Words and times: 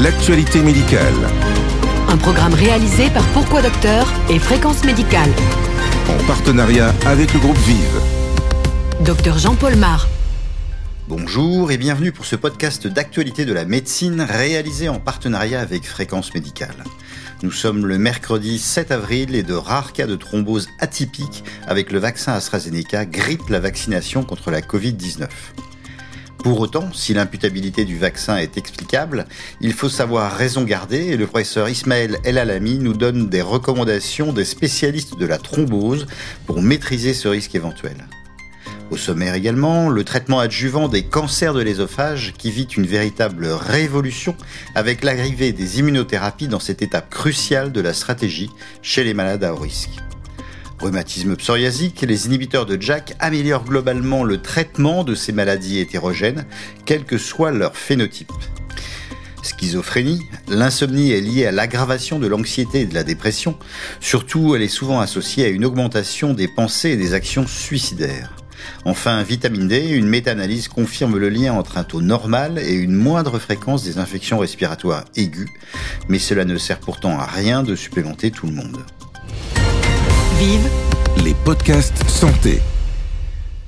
l'actualité 0.00 0.62
médicale. 0.62 1.14
Un 2.08 2.16
programme 2.18 2.54
réalisé 2.54 3.10
par 3.10 3.24
Pourquoi 3.32 3.62
Docteur 3.62 4.06
et 4.30 4.38
Fréquence 4.38 4.84
Médicale. 4.84 5.30
En 6.08 6.24
partenariat 6.24 6.94
avec 7.04 7.34
le 7.34 7.40
groupe 7.40 7.58
Vive. 7.58 8.00
Docteur 9.04 9.38
Jean-Paul 9.38 9.74
Mar. 9.74 10.08
Bonjour 11.08 11.72
et 11.72 11.78
bienvenue 11.78 12.12
pour 12.12 12.26
ce 12.26 12.36
podcast 12.36 12.86
d'actualité 12.86 13.44
de 13.44 13.52
la 13.52 13.64
médecine 13.64 14.20
réalisé 14.20 14.88
en 14.88 15.00
partenariat 15.00 15.60
avec 15.60 15.84
Fréquence 15.84 16.32
Médicale. 16.32 16.84
Nous 17.42 17.50
sommes 17.50 17.86
le 17.86 17.98
mercredi 17.98 18.58
7 18.58 18.92
avril 18.92 19.34
et 19.34 19.42
de 19.42 19.54
rares 19.54 19.92
cas 19.92 20.06
de 20.06 20.16
thrombose 20.16 20.68
atypiques 20.78 21.42
avec 21.66 21.90
le 21.90 21.98
vaccin 21.98 22.34
AstraZeneca 22.34 23.04
grippe 23.04 23.48
la 23.48 23.58
vaccination 23.58 24.22
contre 24.22 24.50
la 24.50 24.60
Covid-19. 24.60 25.26
Pour 26.42 26.60
autant, 26.60 26.92
si 26.92 27.14
l'imputabilité 27.14 27.84
du 27.84 27.98
vaccin 27.98 28.36
est 28.36 28.56
explicable, 28.56 29.26
il 29.60 29.72
faut 29.72 29.88
savoir 29.88 30.32
raison 30.32 30.62
garder 30.62 31.06
et 31.08 31.16
le 31.16 31.26
professeur 31.26 31.68
Ismaël 31.68 32.18
El 32.24 32.38
Alami 32.38 32.78
nous 32.78 32.94
donne 32.94 33.28
des 33.28 33.42
recommandations 33.42 34.32
des 34.32 34.44
spécialistes 34.44 35.18
de 35.18 35.26
la 35.26 35.38
thrombose 35.38 36.06
pour 36.46 36.62
maîtriser 36.62 37.12
ce 37.12 37.26
risque 37.28 37.54
éventuel. 37.54 38.06
Au 38.90 38.96
sommaire 38.96 39.34
également, 39.34 39.90
le 39.90 40.04
traitement 40.04 40.38
adjuvant 40.38 40.88
des 40.88 41.02
cancers 41.02 41.52
de 41.52 41.60
l'ésophage 41.60 42.32
qui 42.38 42.50
vit 42.50 42.68
une 42.76 42.86
véritable 42.86 43.46
révolution 43.46 44.34
avec 44.74 45.04
l'arrivée 45.04 45.52
des 45.52 45.80
immunothérapies 45.80 46.48
dans 46.48 46.60
cette 46.60 46.80
étape 46.80 47.10
cruciale 47.10 47.72
de 47.72 47.80
la 47.82 47.92
stratégie 47.92 48.50
chez 48.80 49.04
les 49.04 49.12
malades 49.12 49.44
à 49.44 49.52
haut 49.52 49.58
risque. 49.58 49.90
Rhumatisme 50.80 51.34
psoriasique, 51.34 52.02
les 52.02 52.26
inhibiteurs 52.26 52.64
de 52.64 52.80
JAK 52.80 53.14
améliorent 53.18 53.64
globalement 53.64 54.22
le 54.22 54.40
traitement 54.40 55.02
de 55.02 55.16
ces 55.16 55.32
maladies 55.32 55.80
hétérogènes, 55.80 56.46
quel 56.84 57.04
que 57.04 57.18
soit 57.18 57.50
leur 57.50 57.76
phénotype. 57.76 58.32
Schizophrénie, 59.42 60.22
l'insomnie 60.46 61.10
est 61.10 61.20
liée 61.20 61.46
à 61.46 61.52
l'aggravation 61.52 62.20
de 62.20 62.28
l'anxiété 62.28 62.82
et 62.82 62.86
de 62.86 62.94
la 62.94 63.02
dépression, 63.02 63.58
surtout 64.00 64.54
elle 64.54 64.62
est 64.62 64.68
souvent 64.68 65.00
associée 65.00 65.46
à 65.46 65.48
une 65.48 65.64
augmentation 65.64 66.32
des 66.32 66.48
pensées 66.48 66.90
et 66.90 66.96
des 66.96 67.12
actions 67.12 67.46
suicidaires. 67.46 68.36
Enfin, 68.84 69.22
vitamine 69.22 69.66
D, 69.66 69.88
une 69.88 70.06
méta-analyse 70.06 70.68
confirme 70.68 71.16
le 71.16 71.28
lien 71.28 71.54
entre 71.54 71.78
un 71.78 71.84
taux 71.84 72.02
normal 72.02 72.58
et 72.58 72.74
une 72.74 72.94
moindre 72.94 73.38
fréquence 73.38 73.82
des 73.82 73.98
infections 73.98 74.38
respiratoires 74.38 75.04
aiguës, 75.16 75.48
mais 76.08 76.18
cela 76.18 76.44
ne 76.44 76.56
sert 76.56 76.78
pourtant 76.78 77.18
à 77.18 77.26
rien 77.26 77.62
de 77.62 77.74
supplémenter 77.74 78.30
tout 78.30 78.46
le 78.46 78.52
monde. 78.52 78.78
Vive 80.38 80.70
Les 81.24 81.34
podcasts 81.34 82.08
santé. 82.08 82.60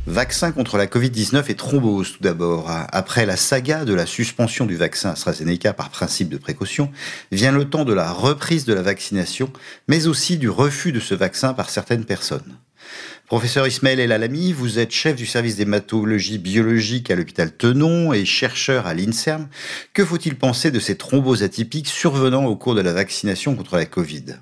Vaccin 0.07 0.53
contre 0.53 0.79
la 0.79 0.87
Covid-19 0.87 1.51
et 1.51 1.57
thrombose 1.57 2.13
tout 2.13 2.23
d'abord. 2.23 2.71
Après 2.93 3.27
la 3.27 3.37
saga 3.37 3.85
de 3.85 3.93
la 3.93 4.07
suspension 4.07 4.67
du 4.67 4.77
vaccin 4.77 5.11
AstraZeneca 5.11 5.73
par 5.73 5.91
principe 5.91 6.29
de 6.29 6.37
précaution, 6.37 6.93
vient 7.33 7.51
le 7.51 7.69
temps 7.69 7.85
de 7.85 7.93
la 7.93 8.13
reprise 8.13 8.67
de 8.67 8.73
la 8.73 8.83
vaccination, 8.83 9.53
mais 9.89 10.07
aussi 10.07 10.39
du 10.39 10.49
refus 10.49 10.93
de 10.93 11.01
ce 11.01 11.17
vaccin 11.17 11.55
par 11.55 11.71
certaines 11.71 12.05
personnes. 12.05 12.57
Professeur 13.27 13.67
Ismaël 13.67 13.99
El 13.99 14.13
Alami, 14.13 14.53
vous 14.53 14.79
êtes 14.79 14.93
chef 14.93 15.17
du 15.17 15.27
service 15.27 15.57
d'hématologie 15.57 16.39
biologique 16.39 17.11
à 17.11 17.17
l'hôpital 17.17 17.51
Tenon 17.51 18.13
et 18.13 18.25
chercheur 18.25 18.87
à 18.87 18.95
l'INSERM. 18.95 19.49
Que 19.93 20.05
faut-il 20.05 20.37
penser 20.37 20.71
de 20.71 20.79
ces 20.79 20.97
thromboses 20.97 21.43
atypiques 21.43 21.89
survenant 21.89 22.45
au 22.45 22.55
cours 22.55 22.77
de 22.77 22.81
la 22.81 22.93
vaccination 22.93 23.57
contre 23.57 23.77
la 23.77 23.87
Covid? 23.87 24.37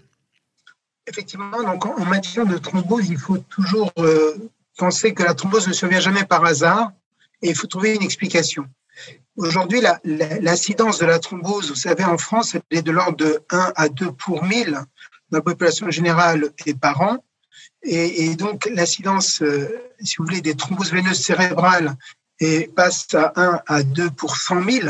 Effectivement, 1.08 1.62
donc 1.62 1.86
en 1.86 2.04
matière 2.04 2.44
de 2.44 2.58
thrombose, 2.58 3.08
il 3.08 3.16
faut 3.16 3.38
toujours 3.38 3.90
euh, 3.98 4.36
penser 4.76 5.14
que 5.14 5.22
la 5.22 5.32
thrombose 5.32 5.66
ne 5.66 5.72
survient 5.72 6.00
jamais 6.00 6.24
par 6.24 6.44
hasard 6.44 6.92
et 7.40 7.48
il 7.48 7.56
faut 7.56 7.66
trouver 7.66 7.94
une 7.94 8.02
explication. 8.02 8.66
Aujourd'hui, 9.36 9.80
l'incidence 10.04 10.98
de 10.98 11.06
la 11.06 11.18
thrombose, 11.18 11.70
vous 11.70 11.76
savez, 11.76 12.04
en 12.04 12.18
France, 12.18 12.54
elle 12.54 12.78
est 12.78 12.82
de 12.82 12.90
l'ordre 12.90 13.16
de 13.16 13.40
1 13.50 13.72
à 13.74 13.88
2 13.88 14.12
pour 14.12 14.44
1000 14.44 14.72
dans 15.30 15.38
la 15.38 15.40
population 15.40 15.90
générale 15.90 16.50
et 16.66 16.74
par 16.74 17.00
an. 17.00 17.24
Et, 17.84 18.34
donc, 18.34 18.68
l'incidence, 18.74 19.40
euh, 19.40 19.66
si 20.00 20.16
vous 20.18 20.24
voulez, 20.24 20.42
des 20.42 20.56
thromboses 20.56 20.92
veineuses 20.92 21.20
cérébrales 21.20 21.96
passe 22.76 23.14
à 23.14 23.32
1 23.36 23.60
à 23.66 23.82
2 23.82 24.10
pour 24.10 24.36
100 24.36 24.62
000. 24.62 24.88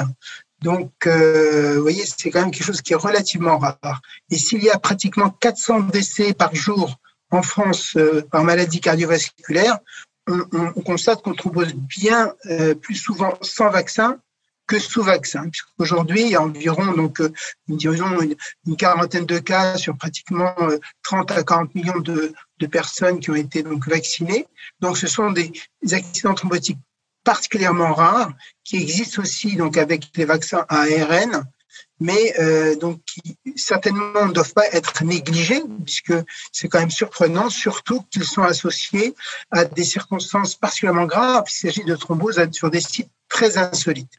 Donc, 0.62 0.90
euh, 1.06 1.74
vous 1.76 1.82
voyez, 1.82 2.04
c'est 2.04 2.30
quand 2.30 2.40
même 2.40 2.50
quelque 2.50 2.64
chose 2.64 2.82
qui 2.82 2.92
est 2.92 2.96
relativement 2.96 3.58
rare. 3.58 4.00
Et 4.30 4.36
s'il 4.36 4.62
y 4.62 4.70
a 4.70 4.78
pratiquement 4.78 5.30
400 5.30 5.80
décès 5.80 6.32
par 6.32 6.54
jour 6.54 6.96
en 7.30 7.42
France 7.42 7.94
euh, 7.96 8.22
par 8.30 8.42
maladie 8.42 8.80
cardiovasculaire, 8.80 9.78
on, 10.26 10.44
on, 10.52 10.82
constate 10.82 11.22
qu'on 11.22 11.34
trouve 11.34 11.64
bien 11.74 12.34
euh, 12.46 12.74
plus 12.74 12.96
souvent 12.96 13.38
sans 13.40 13.70
vaccin 13.70 14.18
que 14.66 14.78
sous 14.78 15.02
vaccin, 15.02 15.48
puisqu'aujourd'hui, 15.48 16.22
il 16.22 16.28
y 16.28 16.36
a 16.36 16.42
environ 16.42 16.92
donc 16.92 17.22
une, 17.68 18.76
quarantaine 18.76 19.24
de 19.24 19.38
cas 19.38 19.78
sur 19.78 19.96
pratiquement 19.96 20.54
30 21.04 21.30
à 21.30 21.42
40 21.42 21.74
millions 21.74 22.00
de, 22.00 22.34
personnes 22.70 23.18
qui 23.18 23.30
ont 23.30 23.34
été 23.34 23.62
donc 23.62 23.88
vaccinées. 23.88 24.46
Donc, 24.80 24.98
ce 24.98 25.06
sont 25.06 25.30
des 25.30 25.50
accidents 25.90 26.34
thrombotiques 26.34 26.76
particulièrement 27.24 27.92
rares 27.94 28.32
qui 28.64 28.76
existent 28.76 29.22
aussi 29.22 29.56
donc 29.56 29.76
avec 29.76 30.08
les 30.16 30.24
vaccins 30.24 30.64
ARN, 30.68 31.44
mais 32.00 32.34
euh, 32.38 32.76
donc 32.76 33.00
qui 33.04 33.36
certainement 33.56 34.26
ne 34.26 34.32
doivent 34.32 34.54
pas 34.54 34.66
être 34.72 35.04
négligés 35.04 35.62
puisque 35.84 36.14
c'est 36.52 36.68
quand 36.68 36.78
même 36.78 36.90
surprenant, 36.90 37.50
surtout 37.50 38.02
qu'ils 38.10 38.24
sont 38.24 38.42
associés 38.42 39.14
à 39.50 39.64
des 39.64 39.84
circonstances 39.84 40.54
particulièrement 40.54 41.06
graves. 41.06 41.44
Il 41.48 41.52
s'agit 41.52 41.84
de 41.84 41.96
thromboses 41.96 42.40
sur 42.52 42.70
des 42.70 42.80
sites 42.80 43.10
très 43.28 43.58
insolites. 43.58 44.12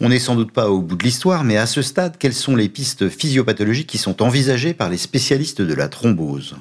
On 0.00 0.08
n'est 0.08 0.18
sans 0.18 0.34
doute 0.34 0.52
pas 0.52 0.70
au 0.70 0.80
bout 0.80 0.96
de 0.96 1.04
l'histoire, 1.04 1.44
mais 1.44 1.56
à 1.56 1.66
ce 1.66 1.80
stade, 1.80 2.18
quelles 2.18 2.34
sont 2.34 2.56
les 2.56 2.68
pistes 2.68 3.08
physiopathologiques 3.08 3.88
qui 3.88 3.98
sont 3.98 4.22
envisagées 4.22 4.74
par 4.74 4.88
les 4.88 4.96
spécialistes 4.96 5.62
de 5.62 5.74
la 5.74 5.88
thrombose? 5.88 6.56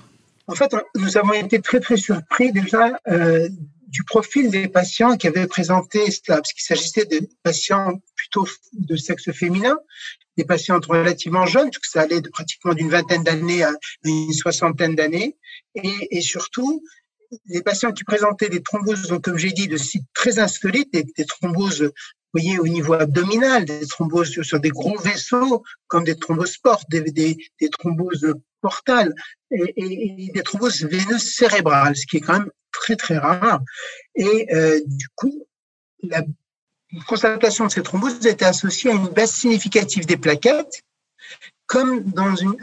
En 0.47 0.55
fait, 0.55 0.75
nous 0.95 1.17
avons 1.17 1.33
été 1.33 1.59
très 1.59 1.79
très 1.79 1.97
surpris 1.97 2.51
déjà 2.51 2.99
euh, 3.07 3.47
du 3.93 4.03
profil 4.03 4.49
des 4.49 4.67
patients 4.67 5.17
qui 5.17 5.27
avaient 5.27 5.45
présenté 5.45 6.09
cela, 6.09 6.37
parce 6.37 6.51
qu'il 6.51 6.63
s'agissait 6.63 7.05
de 7.05 7.29
patients 7.43 8.01
plutôt 8.15 8.47
de 8.73 8.95
sexe 8.95 9.31
féminin, 9.31 9.77
des 10.35 10.45
patients 10.45 10.79
relativement 10.87 11.45
jeunes, 11.45 11.69
parce 11.69 11.89
ça 11.91 12.01
allait 12.01 12.19
de 12.19 12.29
pratiquement 12.29 12.73
d'une 12.73 12.89
vingtaine 12.89 13.23
d'années 13.23 13.61
à 13.61 13.71
une 14.03 14.33
soixantaine 14.33 14.95
d'années, 14.95 15.37
et, 15.75 16.21
surtout 16.21 16.83
les 17.45 17.61
patients 17.61 17.91
qui 17.91 18.03
présentaient 18.03 18.49
des 18.49 18.63
thromboses, 18.63 19.07
donc 19.07 19.25
comme 19.25 19.37
j'ai 19.37 19.51
dit, 19.51 19.67
de 19.67 19.77
sites 19.77 20.07
très 20.15 20.39
insolites, 20.39 20.91
des, 20.91 21.25
thromboses 21.25 21.91
voyez, 22.33 22.57
au 22.57 22.67
niveau 22.67 22.93
abdominal, 22.93 23.63
des 23.65 23.85
thromboses 23.85 24.41
sur 24.41 24.59
des 24.59 24.69
gros 24.69 24.97
vaisseaux, 24.97 25.63
comme 25.85 26.03
des 26.03 26.15
thromboses 26.15 26.57
portes, 26.57 26.89
des, 26.89 27.01
des, 27.01 27.37
thromboses 27.69 28.33
portales 28.59 29.13
et, 29.51 29.73
et, 29.77 30.31
des 30.33 30.41
thromboses 30.41 30.83
veineuses 30.83 31.31
cérébrales, 31.31 31.95
ce 31.95 32.07
qui 32.07 32.17
est 32.17 32.21
quand 32.21 32.39
même 32.39 32.49
très 32.83 32.95
très 32.97 33.17
rare. 33.17 33.61
Et 34.15 34.47
euh, 34.53 34.81
du 34.85 35.07
coup, 35.15 35.45
la 36.03 36.21
constatation 37.07 37.65
de 37.65 37.71
ces 37.71 37.81
thromboses 37.81 38.25
était 38.25 38.45
associée 38.45 38.91
à 38.91 38.93
une 38.93 39.07
baisse 39.07 39.33
significative 39.33 40.05
des 40.05 40.17
plaquettes, 40.17 40.83
comme 41.65 42.03
dans 42.03 42.35
une, 42.35 42.55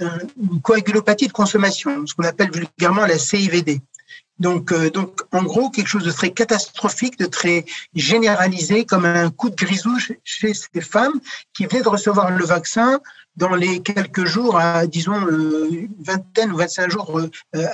coagulopathie 0.63 1.29
de 1.29 1.33
consommation, 1.33 2.07
ce 2.07 2.15
qu'on 2.15 2.25
appelle 2.25 2.51
vulgairement 2.53 3.07
la 3.07 3.19
CIVD. 3.19 3.81
Donc, 4.39 4.73
euh, 4.73 4.91
donc, 4.91 5.23
en 5.33 5.43
gros, 5.43 5.71
quelque 5.71 5.89
chose 5.89 6.05
de 6.05 6.11
très 6.11 6.31
catastrophique, 6.31 7.19
de 7.19 7.27
très 7.27 7.65
généralisé, 7.95 8.85
comme 8.85 9.05
un 9.05 9.31
coup 9.31 9.51
de 9.51 9.57
grisou 9.57 9.97
chez 10.25 10.55
ces 10.55 10.81
femmes 10.81 11.19
qui 11.55 11.67
venaient 11.67 11.83
de 11.83 11.89
recevoir 11.89 12.31
le 12.31 12.45
vaccin 12.45 13.01
dans 13.37 13.55
les 13.55 13.81
quelques 13.81 14.25
jours, 14.25 14.59
disons, 14.87 15.27
euh, 15.27 15.69
une 15.71 15.95
vingtaine 16.03 16.53
ou 16.53 16.57
25 16.57 16.91
jours 16.91 17.21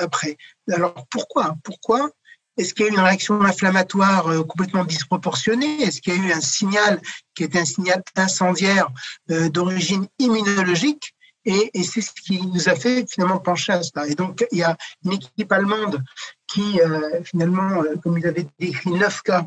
après. 0.00 0.36
Alors, 0.70 1.06
pourquoi? 1.10 1.56
Pourquoi? 1.62 2.10
Est-ce 2.56 2.72
qu'il 2.72 2.86
y 2.86 2.88
a 2.88 2.90
eu 2.90 2.94
une 2.94 3.00
réaction 3.00 3.40
inflammatoire 3.42 4.28
euh, 4.28 4.42
complètement 4.42 4.84
disproportionnée? 4.84 5.82
Est-ce 5.82 6.00
qu'il 6.00 6.14
y 6.14 6.18
a 6.18 6.28
eu 6.28 6.32
un 6.32 6.40
signal 6.40 7.00
qui 7.34 7.44
était 7.44 7.58
un 7.58 7.64
signal 7.64 8.02
incendiaire 8.16 8.88
euh, 9.30 9.48
d'origine 9.48 10.06
immunologique? 10.18 11.14
Et, 11.44 11.70
c'est 11.84 12.00
ce 12.00 12.10
qui 12.12 12.44
nous 12.44 12.68
a 12.68 12.74
fait 12.74 13.08
finalement 13.08 13.38
pencher 13.38 13.72
à 13.72 13.82
cela. 13.82 14.08
Et 14.08 14.16
donc, 14.16 14.44
il 14.50 14.58
y 14.58 14.64
a 14.64 14.76
une 15.04 15.12
équipe 15.12 15.52
allemande 15.52 16.02
qui, 16.48 16.80
euh, 16.80 17.22
finalement, 17.22 17.84
comme 18.02 18.18
ils 18.18 18.26
avaient 18.26 18.48
décrit 18.58 18.90
neuf 18.90 19.22
cas, 19.22 19.46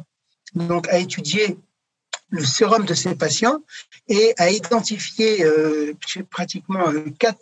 donc 0.56 0.88
a 0.88 0.98
étudié 0.98 1.58
le 2.30 2.46
sérum 2.46 2.86
de 2.86 2.94
ces 2.94 3.16
patients 3.16 3.60
et 4.08 4.34
a 4.38 4.50
identifié 4.50 5.44
pratiquement 6.30 6.86
quatre 7.20 7.42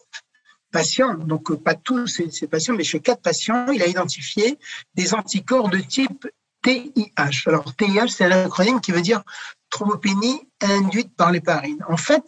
patients, 0.71 1.15
donc 1.15 1.53
pas 1.63 1.75
tous 1.75 2.07
ces, 2.07 2.29
ces, 2.31 2.47
patients, 2.47 2.75
mais 2.75 2.83
chez 2.83 2.99
quatre 2.99 3.21
patients, 3.21 3.67
il 3.71 3.81
a 3.81 3.87
identifié 3.87 4.57
des 4.95 5.13
anticorps 5.13 5.69
de 5.69 5.79
type 5.79 6.27
TIH. 6.63 7.47
Alors 7.47 7.75
TIH, 7.75 8.09
c'est 8.09 8.25
un 8.25 8.45
acronyme 8.45 8.81
qui 8.81 8.91
veut 8.91 9.01
dire 9.01 9.23
thrombopénie 9.69 10.41
induite 10.61 11.15
par 11.15 11.31
l'héparine. 11.31 11.83
En 11.87 11.97
fait, 11.97 12.25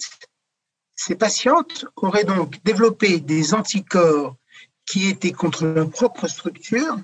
ces 0.95 1.15
patientes 1.15 1.85
auraient 1.95 2.25
donc 2.25 2.61
développé 2.63 3.19
des 3.19 3.53
anticorps 3.53 4.35
qui 4.85 5.07
étaient 5.07 5.31
contre 5.31 5.65
leur 5.65 5.89
propre 5.89 6.27
structure, 6.27 6.97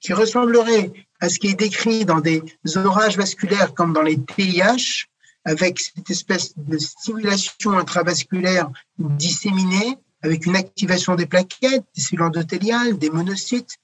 qui 0.00 0.12
ressembleraient 0.12 0.92
à 1.20 1.28
ce 1.28 1.38
qui 1.38 1.48
est 1.48 1.54
décrit 1.54 2.04
dans 2.04 2.20
des 2.20 2.42
orages 2.76 3.16
vasculaires 3.16 3.72
comme 3.72 3.92
dans 3.92 4.02
les 4.02 4.20
TIH, 4.20 5.06
avec 5.44 5.78
cette 5.78 6.10
espèce 6.10 6.54
de 6.56 6.78
stimulation 6.78 7.72
intravasculaire 7.78 8.70
disséminée, 8.98 9.98
avec 10.24 10.46
une 10.46 10.56
activation 10.56 11.14
des 11.14 11.26
plaquettes, 11.26 11.84
des 11.94 12.00
cellules 12.00 12.22
endothéliales, 12.22 12.98
des 12.98 13.10
monocytes. 13.10 13.76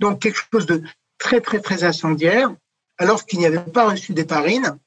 Donc 0.00 0.20
quelque 0.20 0.40
chose 0.52 0.66
de 0.66 0.82
très, 1.18 1.40
très, 1.40 1.60
très 1.60 1.84
incendiaire, 1.84 2.52
alors 2.98 3.24
qu'il 3.24 3.38
n'y 3.38 3.46
avait 3.46 3.60
pas 3.60 3.88
reçu 3.88 4.12
d'héparine. 4.12 4.78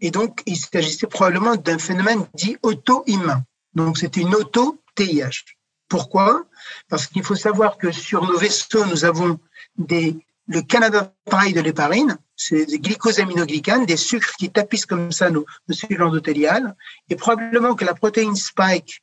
Et 0.00 0.10
donc, 0.10 0.42
il 0.46 0.56
s'agissait 0.56 1.06
probablement 1.06 1.56
d'un 1.56 1.78
phénomène 1.78 2.26
dit 2.34 2.56
auto-immun. 2.62 3.42
Donc, 3.74 3.98
c'était 3.98 4.20
une 4.20 4.34
auto-TIH. 4.34 5.44
Pourquoi? 5.88 6.44
Parce 6.88 7.06
qu'il 7.06 7.24
faut 7.24 7.36
savoir 7.36 7.78
que 7.78 7.90
sur 7.92 8.26
nos 8.26 8.38
vaisseaux, 8.38 8.84
nous 8.86 9.04
avons 9.04 9.38
des, 9.76 10.16
le 10.46 10.62
Canada 10.62 11.14
pareil 11.24 11.52
de 11.52 11.60
l'héparine, 11.60 12.18
c'est 12.36 12.66
des 12.66 12.78
glycosaminoglycanes, 12.78 13.86
des 13.86 13.96
sucres 13.96 14.34
qui 14.38 14.50
tapissent 14.50 14.86
comme 14.86 15.12
ça 15.12 15.30
nos, 15.30 15.46
cellules 15.70 16.02
endothéliales, 16.02 16.76
et 17.08 17.16
probablement 17.16 17.74
que 17.74 17.84
la 17.84 17.94
protéine 17.94 18.36
spike 18.36 19.02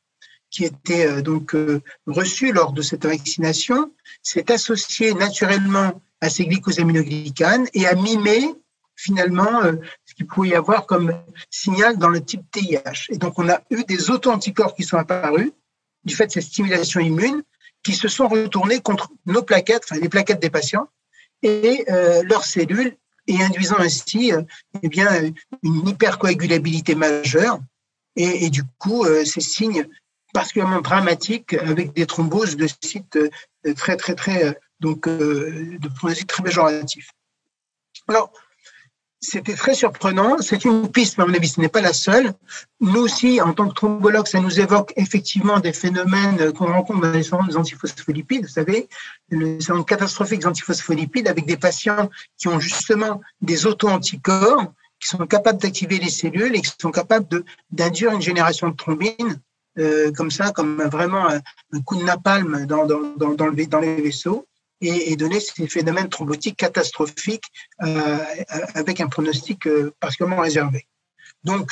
qui 0.56 0.64
était 0.64 1.06
euh, 1.06 1.22
donc 1.22 1.54
euh, 1.54 1.82
reçue 2.08 2.54
lors 2.54 2.72
de 2.72 2.82
cette 2.82 3.06
vaccination 3.06 3.92
s'est 4.24 4.50
associée 4.54 5.14
naturellement 5.14 6.02
à 6.22 6.30
ces 6.30 6.46
glycosaminoglycanes 6.46 7.68
et 7.74 7.86
a 7.86 7.94
mimé 7.94 8.56
finalement 8.96 9.64
euh, 9.64 9.74
ce 10.06 10.14
qu'il 10.14 10.28
pouvait 10.28 10.50
y 10.50 10.56
avoir 10.56 10.86
comme 10.86 11.14
signal 11.50 11.98
dans 11.98 12.08
le 12.08 12.24
type 12.24 12.50
TIH. 12.52 13.10
Et 13.10 13.18
donc 13.18 13.38
on 13.38 13.50
a 13.50 13.60
eu 13.70 13.84
des 13.84 14.10
auto-anticorps 14.10 14.76
qui 14.76 14.84
sont 14.84 14.96
apparus 14.96 15.52
du 16.06 16.16
fait 16.16 16.28
de 16.28 16.32
cette 16.32 16.44
stimulation 16.44 17.02
immune 17.02 17.44
qui 17.84 17.94
se 17.94 18.08
sont 18.08 18.30
retournés 18.30 18.80
contre 18.80 19.10
nos 19.26 19.44
plaquettes, 19.44 19.84
enfin 19.84 20.00
les 20.00 20.08
plaquettes 20.08 20.42
des 20.42 20.50
patients 20.50 20.88
et 21.44 21.86
leurs 22.24 22.46
cellules 22.46 22.96
et 23.28 23.44
induisant 23.44 23.78
ainsi 23.78 24.32
euh, 24.32 24.42
eh 24.82 24.88
bien 24.88 25.10
une 25.62 25.88
hypercoagulabilité 25.88 26.96
majeure 26.96 27.60
et 28.16 28.50
du 28.50 28.64
coup 28.80 29.06
ces 29.26 29.42
signes 29.42 29.86
particulièrement 30.36 30.82
dramatiques 30.82 31.54
avec 31.54 31.94
des 31.94 32.06
thromboses 32.06 32.58
de 32.58 32.68
sites 32.68 33.18
très 33.76 33.96
très 33.96 34.16
très 34.16 34.60
donc 34.82 35.08
de 35.08 35.88
pronostic 35.96 36.28
très 36.28 36.44
péjoratif. 36.44 37.12
Alors 38.10 38.32
c'était 39.22 39.56
très 39.56 39.74
surprenant. 39.74 40.38
C'est 40.40 40.66
une 40.66 40.90
piste, 40.92 41.18
mais 41.18 41.24
à 41.24 41.28
mon 41.28 41.34
avis, 41.34 41.48
ce 41.48 41.60
n'est 41.60 41.70
pas 41.70 41.82
la 41.82 41.94
seule. 41.94 42.34
Nous 42.80 43.02
aussi, 43.02 43.42
en 43.42 43.54
tant 43.54 43.68
que 43.70 43.74
thrombologue, 43.74 44.28
ça 44.28 44.40
nous 44.40 44.60
évoque 44.60 44.94
effectivement 44.98 45.60
des 45.60 45.74
phénomènes 45.74 46.52
qu'on 46.54 46.72
rencontre 46.72 47.02
dans 47.02 47.12
les 47.12 47.24
centres 47.24 47.48
des 47.48 47.58
antiphospholipides. 47.58 48.44
Vous 48.44 48.52
savez, 48.52 48.88
le 49.30 49.60
centre 49.62 49.86
catastrophique 49.86 50.42
des 50.42 50.48
antiphospholipides 50.48 51.28
avec 51.28 51.46
des 51.48 51.58
patients 51.58 52.10
qui 52.38 52.48
ont 52.50 52.60
justement 52.60 53.22
des 53.42 53.66
auto-anticorps 53.66 54.72
qui 55.00 55.08
sont 55.08 55.26
capables 55.26 55.60
d'activer 55.60 55.98
les 55.98 56.10
cellules 56.10 56.56
et 56.56 56.62
qui 56.62 56.72
sont 56.80 56.92
capables 56.92 57.44
d'induire 57.72 58.12
une 58.12 58.22
génération 58.22 58.70
de 58.70 58.76
thrombines 58.76 59.42
euh, 59.78 60.12
comme 60.12 60.32
ça, 60.32 60.52
comme 60.52 60.82
vraiment 60.84 61.28
un, 61.30 61.42
coup 61.86 61.98
de 61.98 62.04
napalm 62.04 62.66
dans, 62.66 62.86
dans, 62.86 63.36
dans, 63.36 63.48
le, 63.48 63.66
dans 63.66 63.80
les 63.80 64.02
vaisseaux 64.02 64.48
et, 64.82 65.16
donner 65.16 65.40
ces 65.40 65.68
phénomènes 65.68 66.10
thrombotiques 66.10 66.58
catastrophiques 66.58 67.46
euh, 67.82 68.18
avec 68.74 69.02
un 69.02 69.08
pronostic 69.08 69.68
euh, 69.68 69.94
particulièrement 70.00 70.42
réservé. 70.42 70.88
Donc, 71.44 71.70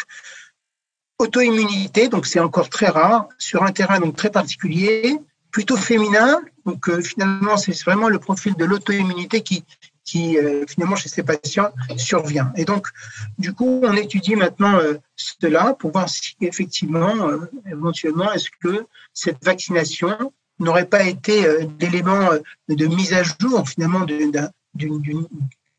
auto-immunité, 1.20 2.10
donc 2.10 2.26
c'est 2.26 2.40
encore 2.40 2.70
très 2.70 2.88
rare, 2.88 3.28
sur 3.38 3.64
un 3.64 3.72
terrain 3.72 4.00
donc 4.00 4.16
très 4.16 4.32
particulier, 4.32 5.18
plutôt 5.52 5.78
féminin. 5.78 6.42
Donc 6.66 6.90
finalement, 7.02 7.58
c'est 7.58 7.78
vraiment 7.84 8.10
le 8.10 8.20
profil 8.20 8.56
de 8.56 8.66
l'auto-immunité 8.66 9.42
qui, 9.42 9.64
qui 10.06 10.38
finalement 10.68 10.96
chez 10.96 11.10
ces 11.10 11.24
patients 11.24 11.72
survient. 11.98 12.52
Et 12.58 12.66
donc, 12.66 12.88
du 13.38 13.54
coup, 13.54 13.82
on 13.84 13.94
étudie 13.94 14.36
maintenant 14.36 14.80
cela 15.16 15.74
pour 15.80 15.92
voir 15.92 16.10
si 16.10 16.36
effectivement, 16.42 17.14
éventuellement, 17.72 18.32
est-ce 18.34 18.50
que 18.62 18.86
cette 19.14 19.44
vaccination 19.44 20.34
n'aurait 20.60 20.88
pas 20.88 21.04
été 21.04 21.46
euh, 21.46 21.66
euh, 21.82 22.40
de 22.70 22.86
mise 22.88 23.14
à 23.14 23.24
jour 23.24 23.68
finalement 23.68 24.06
d'une 24.06 25.28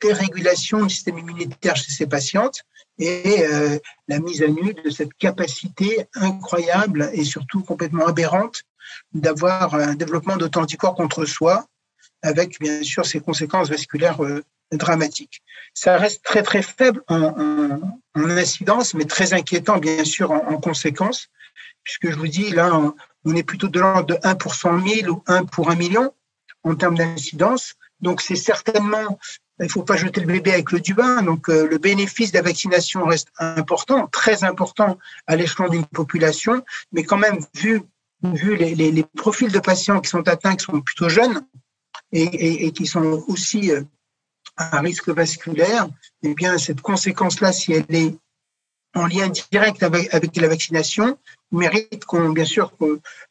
dérégulation 0.00 0.84
du 0.84 0.90
système 0.94 1.18
immunitaire 1.18 1.76
chez 1.76 1.90
ces 1.90 2.06
patientes 2.06 2.62
et 2.98 3.44
euh, 3.44 3.78
la 4.08 4.20
mise 4.20 4.42
à 4.42 4.48
nu 4.48 4.74
de 4.74 4.90
cette 4.90 5.14
capacité 5.14 6.06
incroyable 6.14 7.10
et 7.12 7.24
surtout 7.24 7.62
complètement 7.62 8.06
aberrante 8.06 8.62
d'avoir 9.12 9.74
un 9.74 9.94
développement 9.94 10.36
d'auto-anticorps 10.36 10.94
contre 10.94 11.24
soi 11.24 11.66
avec 12.24 12.58
bien 12.58 12.82
sûr 12.82 13.06
ses 13.06 13.20
conséquences 13.20 13.70
vasculaires 13.70 14.18
dramatiques. 14.72 15.42
Ça 15.74 15.96
reste 15.96 16.24
très 16.24 16.42
très 16.42 16.62
faible 16.62 17.02
en, 17.08 17.80
incidence, 18.14 18.94
mais 18.94 19.04
très 19.04 19.34
inquiétant 19.34 19.78
bien 19.78 20.04
sûr 20.04 20.30
en, 20.30 20.48
en 20.48 20.56
conséquence, 20.58 21.28
puisque 21.84 22.10
je 22.10 22.16
vous 22.16 22.28
dis 22.28 22.50
là, 22.50 22.80
on 23.24 23.36
est 23.36 23.42
plutôt 23.42 23.68
de 23.68 23.80
l'ordre 23.80 24.06
de 24.06 24.18
1 24.22 24.34
pour 24.34 24.54
100 24.54 24.86
000 24.86 25.10
ou 25.10 25.22
1 25.26 25.44
pour 25.44 25.70
1 25.70 25.76
million 25.76 26.12
en 26.62 26.74
termes 26.74 26.96
d'incidence. 26.96 27.74
Donc 28.00 28.20
c'est 28.20 28.36
certainement, 28.36 29.18
il 29.60 29.64
ne 29.64 29.68
faut 29.68 29.82
pas 29.82 29.96
jeter 29.96 30.20
le 30.20 30.26
bébé 30.26 30.52
avec 30.52 30.72
le 30.72 30.80
du 30.80 30.94
bain. 30.94 31.22
Donc 31.22 31.48
euh, 31.48 31.68
le 31.68 31.78
bénéfice 31.78 32.32
de 32.32 32.38
la 32.38 32.42
vaccination 32.42 33.04
reste 33.04 33.28
important, 33.38 34.06
très 34.08 34.44
important 34.44 34.98
à 35.26 35.36
l'échelon 35.36 35.68
d'une 35.68 35.86
population, 35.86 36.64
mais 36.92 37.04
quand 37.04 37.18
même 37.18 37.38
vu, 37.54 37.82
vu 38.22 38.56
les, 38.56 39.04
profils 39.16 39.52
de 39.52 39.60
patients 39.60 40.00
qui 40.00 40.10
sont 40.10 40.26
atteints, 40.28 40.56
qui 40.56 40.64
sont 40.64 40.80
plutôt 40.80 41.08
jeunes 41.08 41.44
et, 42.14 42.72
qui 42.72 42.86
sont 42.86 43.24
aussi 43.28 43.70
euh, 43.70 43.82
à 44.56 44.80
risque 44.80 45.08
vasculaire, 45.08 45.88
eh 46.22 46.34
bien 46.34 46.58
cette 46.58 46.80
conséquence-là, 46.80 47.52
si 47.52 47.72
elle 47.72 47.86
est 47.88 48.14
en 48.94 49.06
lien 49.06 49.28
direct 49.50 49.82
avec, 49.82 50.36
la 50.36 50.48
vaccination, 50.48 51.18
mérite 51.50 52.04
qu'on, 52.04 52.30
bien 52.30 52.44
sûr, 52.44 52.72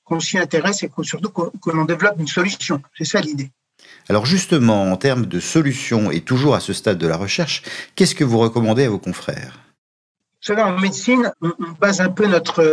qu'on 0.04 0.20
s'y 0.20 0.38
intéresse 0.38 0.84
et 0.84 0.92
surtout 1.04 1.30
que 1.30 1.72
l'on 1.72 1.86
développe 1.86 2.20
une 2.20 2.28
solution. 2.28 2.82
C'est 2.98 3.06
ça 3.06 3.22
l'idée. 3.22 3.50
Alors 4.10 4.26
justement, 4.26 4.92
en 4.92 4.98
termes 4.98 5.26
de 5.26 5.40
solutions 5.40 6.12
et 6.12 6.22
toujours 6.22 6.56
à 6.56 6.60
ce 6.60 6.74
stade 6.74 6.98
de 6.98 7.08
la 7.08 7.16
recherche, 7.16 7.64
qu'est-ce 7.96 8.16
que 8.16 8.26
vous 8.26 8.40
recommandez 8.40 8.84
à 8.84 8.90
vos 8.90 9.00
confrères? 9.00 9.60
Savez, 10.46 10.62
en 10.62 10.78
médecine, 10.80 11.32
on, 11.42 11.54
base 11.80 12.02
un 12.02 12.10
peu 12.10 12.28
notre, 12.28 12.64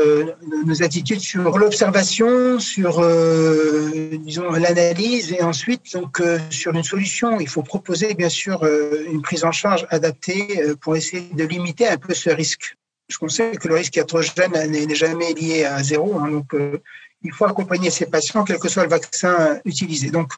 nos 0.66 0.82
attitudes 0.82 1.20
sur 1.20 1.58
l'observation, 1.58 2.58
sur, 2.58 3.00
euh, 3.00 4.18
disons, 4.20 4.50
l'analyse 4.52 5.32
et 5.32 5.42
ensuite 5.42 5.92
donc 5.92 6.20
euh, 6.20 6.38
sur 6.50 6.74
une 6.74 6.82
solution. 6.82 7.40
Il 7.40 7.48
faut 7.48 7.62
proposer 7.62 8.14
bien 8.14 8.28
sûr 8.28 8.64
euh, 8.64 9.04
une 9.10 9.22
prise 9.22 9.44
en 9.44 9.52
charge 9.52 9.86
adaptée 9.90 10.74
pour 10.80 10.96
essayer 10.96 11.28
de 11.32 11.44
limiter 11.44 11.88
un 11.88 11.96
peu 11.96 12.14
ce 12.14 12.30
risque 12.30 12.76
je 13.10 13.28
sait 13.28 13.52
que 13.52 13.68
le 13.68 13.74
risque 13.74 13.96
iatrogène 13.96 14.52
n'est 14.70 14.94
jamais 14.94 15.32
lié 15.34 15.64
à 15.64 15.82
zéro. 15.82 16.18
Hein, 16.18 16.30
donc, 16.30 16.54
euh, 16.54 16.78
il 17.22 17.32
faut 17.32 17.44
accompagner 17.44 17.90
ces 17.90 18.06
patients, 18.06 18.44
quel 18.44 18.58
que 18.58 18.68
soit 18.68 18.84
le 18.84 18.88
vaccin 18.88 19.60
utilisé. 19.64 20.10
Donc, 20.10 20.32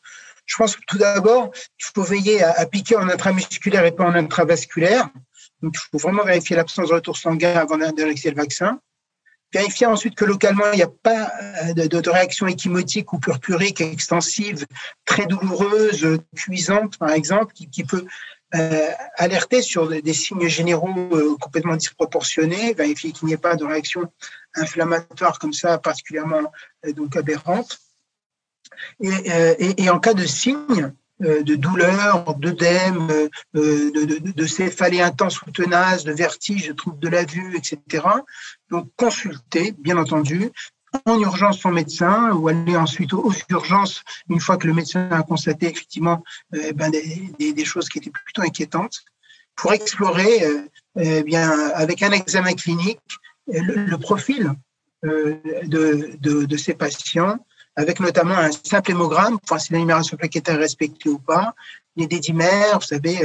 je 0.46 0.56
pense 0.56 0.76
que 0.76 0.82
tout 0.86 0.98
d'abord, 0.98 1.52
il 1.54 1.84
faut 1.94 2.02
veiller 2.02 2.42
à, 2.42 2.66
piquer 2.66 2.96
en 2.96 3.08
intramusculaire 3.08 3.84
et 3.84 3.92
pas 3.92 4.04
en 4.04 4.14
intravasculaire. 4.14 5.08
Donc, 5.62 5.74
il 5.76 5.88
faut 5.90 5.98
vraiment 5.98 6.24
vérifier 6.24 6.56
l'absence 6.56 6.88
de 6.88 6.94
retour 6.94 7.16
sanguin 7.16 7.54
avant 7.54 7.78
d'injecter 7.78 8.30
le 8.30 8.36
vaccin. 8.36 8.80
Vérifier 9.52 9.86
ensuite 9.86 10.14
que 10.14 10.24
localement, 10.24 10.72
il 10.72 10.76
n'y 10.76 10.82
a 10.82 10.88
pas 10.88 11.30
euh, 11.42 11.74
de, 11.74 12.10
réaction 12.10 12.46
échymotique 12.46 13.12
ou 13.12 13.18
purpurique 13.18 13.80
extensive, 13.80 14.66
très 15.04 15.26
douloureuse, 15.26 16.18
cuisante, 16.34 16.96
par 16.96 17.10
exemple, 17.10 17.52
qui, 17.52 17.84
peut 17.84 18.06
euh, 18.54 18.88
alerter 19.16 19.60
sur 19.60 19.88
des, 19.88 20.14
signes 20.14 20.48
généraux 20.48 20.88
euh, 21.12 21.36
complètement 21.38 21.76
disproportionnés, 21.76 22.72
vérifier 22.72 23.12
qu'il 23.12 23.28
n'y 23.28 23.34
ait 23.34 23.38
pas 23.38 23.56
de 23.56 23.64
réaction 23.64 24.10
inflammatoire 24.54 25.38
comme 25.38 25.52
ça 25.52 25.78
particulièrement 25.78 26.50
donc 26.94 27.16
aberrante. 27.16 27.78
Et, 29.00 29.82
et, 29.82 29.90
en 29.90 30.00
cas 30.00 30.14
de 30.14 30.26
signes 30.26 30.92
de 31.22 31.54
douleur, 31.54 32.34
d'œdème, 32.36 33.06
de, 33.54 33.90
de, 33.90 34.30
de, 34.32 34.46
céphalée 34.46 35.00
intense 35.00 35.40
ou 35.42 35.50
tenace, 35.50 36.04
de 36.04 36.12
vertige, 36.12 36.68
de 36.68 36.72
troubles 36.72 36.98
de 36.98 37.08
la 37.08 37.24
vue, 37.24 37.56
etc. 37.56 37.78
Donc 38.70 38.88
consulter, 38.96 39.72
bien 39.78 39.96
entendu, 39.96 40.50
en 41.06 41.20
urgence 41.20 41.60
son 41.60 41.70
médecin 41.70 42.32
ou 42.32 42.48
aller 42.48 42.76
ensuite 42.76 43.12
aux 43.12 43.32
urgences 43.48 44.02
une 44.28 44.40
fois 44.40 44.56
que 44.56 44.66
le 44.66 44.74
médecin 44.74 45.08
a 45.10 45.22
constaté 45.22 45.66
effectivement 45.66 46.22
euh, 46.54 46.72
ben 46.72 46.90
des, 46.90 47.64
choses 47.64 47.88
qui 47.88 47.98
étaient 47.98 48.10
plutôt 48.10 48.42
inquiétantes 48.42 49.04
pour 49.56 49.72
explorer 49.72 50.44
euh, 50.44 50.66
eh 50.96 51.22
bien 51.22 51.50
avec 51.74 52.02
un 52.02 52.12
examen 52.12 52.52
clinique 52.52 53.00
le, 53.46 53.96
profil 53.96 54.52
euh, 55.04 55.36
de, 55.64 56.16
de, 56.20 56.56
ces 56.56 56.74
patients 56.74 57.38
avec 57.76 58.00
notamment 58.00 58.36
un 58.36 58.50
simple 58.52 58.90
hémogramme 58.90 59.38
pour 59.38 59.48
voir 59.48 59.60
si 59.60 59.72
l'énumération 59.72 60.16
plaquettaire 60.16 60.56
est 60.56 60.58
respectée 60.58 61.08
ou 61.08 61.18
pas, 61.18 61.54
les 61.96 62.06
dédimères, 62.06 62.78
vous 62.78 62.86
savez, 62.86 63.18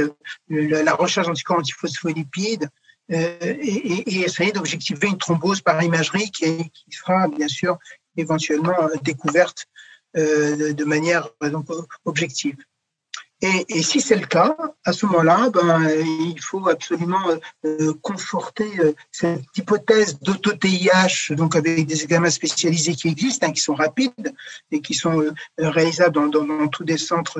la 0.48 0.94
recherche 0.94 1.26
d'anticorps 1.26 1.58
antiphospholipides, 1.58 2.68
euh, 3.10 3.38
et, 3.40 4.20
essayer 4.20 4.52
d'objectiver 4.52 5.08
une 5.08 5.16
thrombose 5.16 5.62
par 5.62 5.82
imagerie 5.82 6.30
qui, 6.30 6.70
sera 6.90 7.26
bien 7.28 7.48
sûr 7.48 7.78
éventuellement 8.16 8.82
euh, 8.82 8.96
découverte 9.02 9.64
euh, 10.16 10.74
de 10.74 10.84
manière 10.84 11.28
objective. 12.04 12.56
Et, 13.40 13.64
et, 13.68 13.82
si 13.82 14.00
c'est 14.00 14.16
le 14.16 14.26
cas, 14.26 14.56
à 14.84 14.92
ce 14.92 15.06
moment-là, 15.06 15.48
ben, 15.50 15.88
il 15.88 16.40
faut 16.40 16.68
absolument 16.68 17.22
euh, 17.64 17.94
conforter 18.02 18.68
euh, 18.80 18.94
cette 19.12 19.44
hypothèse 19.56 20.18
d'auto-TIH, 20.20 21.36
donc 21.36 21.54
avec 21.54 21.86
des 21.86 22.02
examens 22.02 22.30
spécialisés 22.30 22.96
qui 22.96 23.06
existent, 23.06 23.46
hein, 23.46 23.52
qui 23.52 23.60
sont 23.60 23.74
rapides 23.74 24.34
et 24.72 24.80
qui 24.80 24.94
sont 24.94 25.20
euh, 25.20 25.32
réalisables 25.56 26.14
dans, 26.16 26.26
dans, 26.26 26.44
dans, 26.44 26.66
tous 26.66 26.82
des 26.82 26.98
centres 26.98 27.38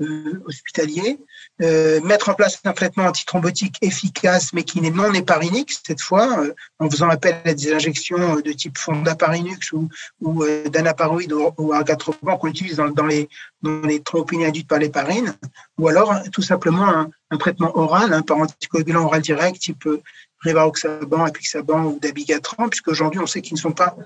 euh, 0.00 0.42
hospitaliers. 0.46 1.20
mettre 1.60 2.28
en 2.28 2.34
place 2.34 2.58
un 2.64 2.72
traitement 2.72 3.04
antithrombotique 3.04 3.76
efficace, 3.82 4.52
mais 4.52 4.64
qui 4.64 4.80
n'est 4.80 4.90
non 4.90 5.12
héparinique, 5.14 5.72
cette 5.86 6.00
fois, 6.00 6.44
en 6.80 6.90
faisant 6.90 7.08
appel 7.08 7.36
à 7.44 7.54
des 7.54 7.72
injections 7.72 8.40
de 8.40 8.52
type 8.52 8.78
fondaparinux 8.78 9.72
ou, 9.72 9.88
ou 10.20 10.44
d'anaparoïde 10.70 11.32
ou, 11.32 11.52
ou 11.56 11.72
argatroban 11.72 12.36
qu'on 12.36 12.48
utilise 12.48 12.76
dans, 12.76 12.88
dans 12.88 13.06
les, 13.06 13.28
dans 13.66 13.86
les 13.86 14.00
thrombopénies 14.00 14.46
induites 14.46 14.68
par 14.68 14.78
l'héparine 14.78 15.34
ou 15.78 15.88
alors 15.88 16.14
tout 16.32 16.42
simplement 16.42 17.08
un, 17.30 17.36
traitement 17.38 17.76
oral, 17.76 18.12
un 18.12 18.22
par 18.22 18.38
anticoagulant 18.38 19.04
oral 19.04 19.22
direct, 19.22 19.60
type 19.60 19.86
euh, 19.86 20.02
Rivaroxaban, 20.40 21.24
Apixaban 21.24 21.84
ou 21.84 21.98
Dabigatran, 21.98 22.68
puisqu'aujourd'hui 22.68 23.20
on 23.20 23.26
sait 23.26 23.42
qu'ils 23.42 23.54
ne 23.54 23.60
sont 23.60 23.72
pas 23.72 23.96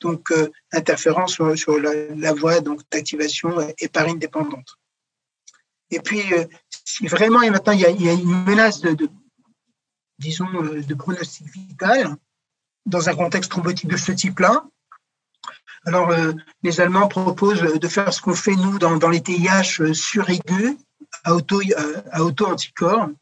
donc 0.00 0.30
euh, 0.32 0.50
interférents 0.72 1.26
sur, 1.26 1.54
la, 1.78 2.32
voie 2.32 2.60
donc 2.60 2.80
d'activation 2.90 3.56
héparine 3.78 4.18
dépendante. 4.18 4.76
Et 5.90 6.00
puis, 6.00 6.22
euh, 6.32 6.44
si 6.84 7.06
vraiment 7.06 7.42
et 7.42 7.50
maintenant 7.50 7.72
il 7.72 7.80
y 7.80 8.08
a, 8.08 8.12
une 8.12 8.44
menace 8.44 8.80
de, 8.80 8.94
de, 8.94 9.08
disons 10.18 10.48
euh, 10.54 10.82
de 10.82 10.94
pronostic 10.94 11.46
vital 11.48 12.16
dans 12.86 13.08
un 13.08 13.14
contexte 13.14 13.50
thrombotique 13.50 13.88
de 13.88 13.96
ce 13.96 14.12
type-là, 14.12 14.64
alors, 15.86 16.10
euh, 16.10 16.32
les 16.62 16.80
Allemands 16.80 17.08
proposent 17.08 17.60
de 17.60 17.88
faire 17.88 18.12
ce 18.12 18.20
qu'on 18.20 18.34
fait, 18.34 18.56
nous, 18.56 18.78
dans, 18.78 18.96
dans 18.96 19.10
les 19.10 19.20
TIH 19.20 19.80
euh, 19.80 19.92
suraigus, 19.92 20.76
à 21.24 21.34
auto-anticorps, 21.34 22.10
à 22.10 22.22
auto 22.22 23.16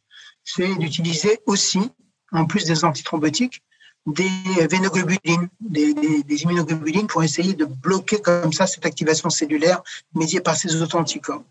c'est 0.45 0.75
d'utiliser 0.77 1.41
aussi, 1.47 1.91
en 2.33 2.47
plus 2.47 2.65
des 2.65 2.85
antithrombotiques, 2.85 3.63
des 4.07 4.29
vénoglobulines, 4.69 5.49
des, 5.61 5.95
des, 5.95 6.23
des, 6.25 6.43
immunoglobulines 6.43 7.07
pour 7.07 7.23
essayer 7.23 7.55
de 7.55 7.65
bloquer 7.65 8.21
comme 8.21 8.53
ça 8.53 8.67
cette 8.67 8.87
activation 8.87 9.31
cellulaire 9.31 9.83
médiée 10.15 10.41
par 10.41 10.57
ces 10.57 10.83
auto-anticorps. 10.83 11.45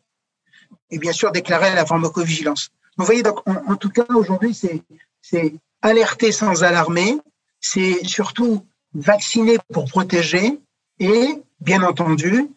Et 0.89 0.97
bien 0.97 1.13
sûr, 1.13 1.31
déclarer 1.31 1.73
la 1.73 1.85
pharmacovigilance. 1.85 2.69
Vous 2.97 3.05
voyez, 3.05 3.23
donc, 3.23 3.47
en, 3.47 3.71
en 3.71 3.75
tout 3.77 3.89
cas, 3.89 4.05
aujourd'hui, 4.09 4.53
c'est 4.53 5.53
alerter 5.81 6.31
sans 6.31 6.63
alarmer, 6.63 7.17
c'est 7.61 8.05
surtout 8.05 8.65
vacciner 8.93 9.57
pour 9.71 9.85
protéger, 9.85 10.59
et, 11.01 11.43
bien 11.59 11.81
entendu, 11.81 12.47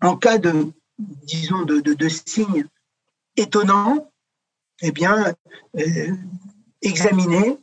en 0.00 0.16
cas 0.16 0.38
de, 0.38 0.72
disons, 0.98 1.62
de, 1.62 1.80
de, 1.80 2.08
signes 2.08 2.66
étonnants, 3.36 4.10
eh 4.80 4.90
bien, 4.90 5.34
euh, 5.78 6.08
examiner 6.80 7.58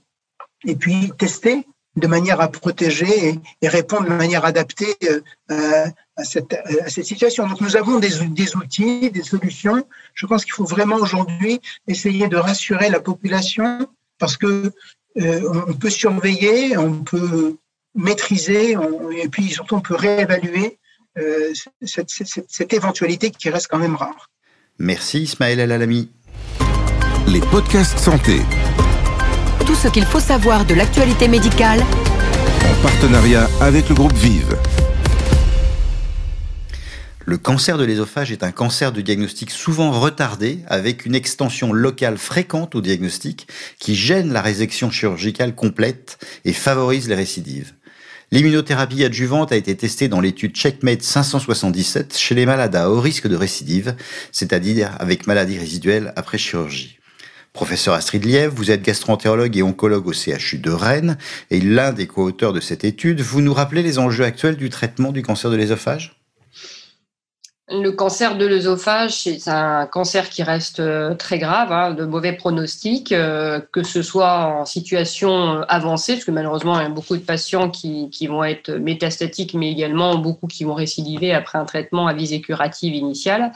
et 0.66 0.76
puis 0.76 1.12
tester 1.18 1.66
de 1.96 2.08
manière 2.08 2.40
à 2.40 2.50
protéger 2.50 3.30
et, 3.30 3.40
et 3.64 3.68
répondre 3.68 4.08
de 4.08 4.14
manière 4.14 4.46
adaptée 4.46 4.96
euh, 5.04 5.88
à, 6.16 6.24
cette, 6.24 6.54
à, 6.54 6.90
cette, 6.90 7.06
situation. 7.06 7.48
Donc 7.48 7.60
nous 7.60 7.76
avons 7.76 7.98
des, 7.98 8.12
des, 8.28 8.56
outils, 8.56 9.10
des 9.10 9.24
solutions. 9.24 9.84
Je 10.14 10.28
pense 10.28 10.46
qu'il 10.46 10.54
faut 10.54 10.66
vraiment 10.66 10.98
aujourd'hui 10.98 11.60
essayer 11.88 12.28
de 12.28 12.38
rassurer 12.38 12.90
la 12.90 13.00
population 13.00 13.88
parce 14.20 14.38
que 14.38 14.72
euh, 15.20 15.64
on 15.68 15.74
peut 15.74 15.90
surveiller, 15.90 16.78
on 16.78 17.04
peut 17.04 17.58
maîtriser 17.98 18.78
on, 18.78 19.12
et 19.12 19.28
puis 19.28 19.50
surtout 19.50 19.76
on 19.76 19.82
peut 19.82 19.96
réévaluer 19.96 20.78
euh, 21.18 21.52
cette, 21.82 22.10
cette, 22.10 22.46
cette, 22.48 22.74
éventualité 22.74 23.32
qui 23.32 23.50
reste 23.50 23.68
quand 23.68 23.80
même 23.80 23.96
rare. 23.96 24.30
Merci 24.78 25.24
Ismaël 25.24 25.60
El 25.60 25.72
Alami. 25.72 26.10
Les 27.28 27.42
podcasts 27.42 27.98
santé. 27.98 28.40
Tout 29.66 29.76
ce 29.76 29.88
qu'il 29.88 30.06
faut 30.06 30.20
savoir 30.20 30.64
de 30.66 30.76
l'actualité 30.76 31.28
médicale 31.28 31.82
en 31.82 32.84
partenariat 32.84 33.50
avec 33.62 33.90
le 33.90 33.96
groupe 33.96 34.14
Vive. 34.14 34.58
Le 37.26 37.38
cancer 37.38 37.78
de 37.78 37.84
l'ésophage 37.84 38.32
est 38.32 38.44
un 38.44 38.52
cancer 38.52 38.94
de 38.94 39.02
diagnostic 39.02 39.52
souvent 39.52 39.92
retardé, 39.92 40.60
avec 40.68 41.06
une 41.06 41.14
extension 41.14 41.74
locale 41.74 42.18
fréquente 42.18 42.74
au 42.76 42.82
diagnostic 42.82 43.48
qui 43.80 43.96
gêne 43.96 44.32
la 44.32 44.42
résection 44.42 44.92
chirurgicale 44.92 45.54
complète 45.54 46.20
et 46.46 46.54
favorise 46.54 47.10
les 47.10 47.16
récidives. 47.16 47.74
L'immunothérapie 48.30 49.06
adjuvante 49.06 49.54
a 49.54 49.56
été 49.56 49.74
testée 49.78 50.10
dans 50.10 50.20
l'étude 50.20 50.54
Checkmate 50.54 51.02
577 51.02 52.18
chez 52.18 52.36
les 52.36 52.46
malades 52.46 52.76
à 52.76 52.90
haut 52.90 53.00
risque 53.00 53.30
de 53.30 53.38
récidive, 53.38 53.96
c'est-à-dire 54.34 54.92
avec 55.00 55.28
maladie 55.28 55.58
résiduelle 55.58 56.12
après 56.18 56.38
chirurgie. 56.38 57.00
Professeur 57.54 57.94
Astrid 57.94 58.26
Lièvre, 58.26 58.54
vous 58.54 58.70
êtes 58.70 58.82
gastroentérologue 58.82 59.56
et 59.56 59.64
oncologue 59.64 60.08
au 60.08 60.14
CHU 60.14 60.58
de 60.58 60.72
Rennes 60.72 61.18
et 61.52 61.62
l'un 61.62 61.94
des 61.94 62.06
co-auteurs 62.06 62.52
de 62.52 62.60
cette 62.60 62.84
étude. 62.84 63.22
Vous 63.22 63.40
nous 63.40 63.54
rappelez 63.54 63.82
les 63.82 63.98
enjeux 63.98 64.26
actuels 64.26 64.58
du 64.58 64.70
traitement 64.70 65.14
du 65.14 65.22
cancer 65.22 65.50
de 65.50 65.56
l'ésophage? 65.56 66.17
Le 67.70 67.92
cancer 67.92 68.38
de 68.38 68.46
l'œsophage, 68.46 69.24
c'est 69.24 69.50
un 69.50 69.86
cancer 69.88 70.30
qui 70.30 70.42
reste 70.42 70.80
euh, 70.80 71.16
très 71.16 71.38
grave, 71.38 71.74
hein, 71.74 71.92
de 71.92 72.06
mauvais 72.06 72.32
pronostics, 72.32 73.12
euh, 73.12 73.60
que 73.74 73.84
ce 73.84 74.02
soit 74.02 74.46
en 74.46 74.66
situation 74.66 75.64
avancée, 75.68 76.14
parce 76.14 76.24
que 76.24 76.32
malheureusement, 76.32 76.80
il 76.80 76.84
y 76.84 76.86
a 76.86 76.90
beaucoup 76.90 77.18
de 77.18 77.22
patients 77.22 77.70
qui, 77.70 78.10
qui, 78.10 78.28
vont 78.28 78.46
être 78.46 78.72
métastatiques, 78.72 79.54
mais 79.54 79.70
également 79.70 80.16
beaucoup 80.16 80.48
qui 80.48 80.64
vont 80.64 80.76
récidiver 80.76 81.34
après 81.34 81.60
un 81.60 81.66
traitement 81.66 82.08
à 82.08 82.14
visée 82.14 82.40
curative 82.40 82.96
initiale. 82.96 83.52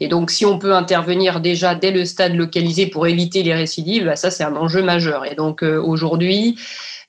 Et 0.00 0.08
donc, 0.08 0.32
si 0.32 0.44
on 0.44 0.58
peut 0.58 0.74
intervenir 0.74 1.40
déjà 1.40 1.76
dès 1.76 1.92
le 1.92 2.04
stade 2.04 2.34
localisé 2.34 2.88
pour 2.88 3.06
éviter 3.06 3.44
les 3.44 3.54
récidives, 3.54 4.06
bah, 4.06 4.16
ça, 4.16 4.32
c'est 4.32 4.42
un 4.42 4.56
enjeu 4.56 4.82
majeur. 4.82 5.26
Et 5.26 5.36
donc, 5.36 5.62
euh, 5.62 5.80
aujourd'hui, 5.80 6.56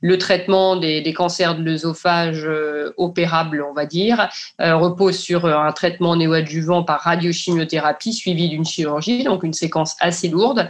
le 0.05 0.19
traitement 0.19 0.75
des, 0.75 1.13
cancers 1.13 1.55
de 1.55 1.63
l'œsophage 1.63 2.43
euh, 2.45 2.93
opérable, 2.95 3.65
on 3.67 3.73
va 3.73 3.87
dire, 3.87 4.29
euh, 4.61 4.75
repose 4.75 5.17
sur 5.17 5.45
euh, 5.45 5.57
un 5.57 5.71
traitement 5.71 6.15
néoadjuvant 6.15 6.83
par 6.83 6.99
radiochimiothérapie 7.01 8.13
suivi 8.13 8.47
d'une 8.47 8.65
chirurgie, 8.65 9.23
donc 9.23 9.41
une 9.41 9.53
séquence 9.53 9.95
assez 9.99 10.27
lourde. 10.27 10.67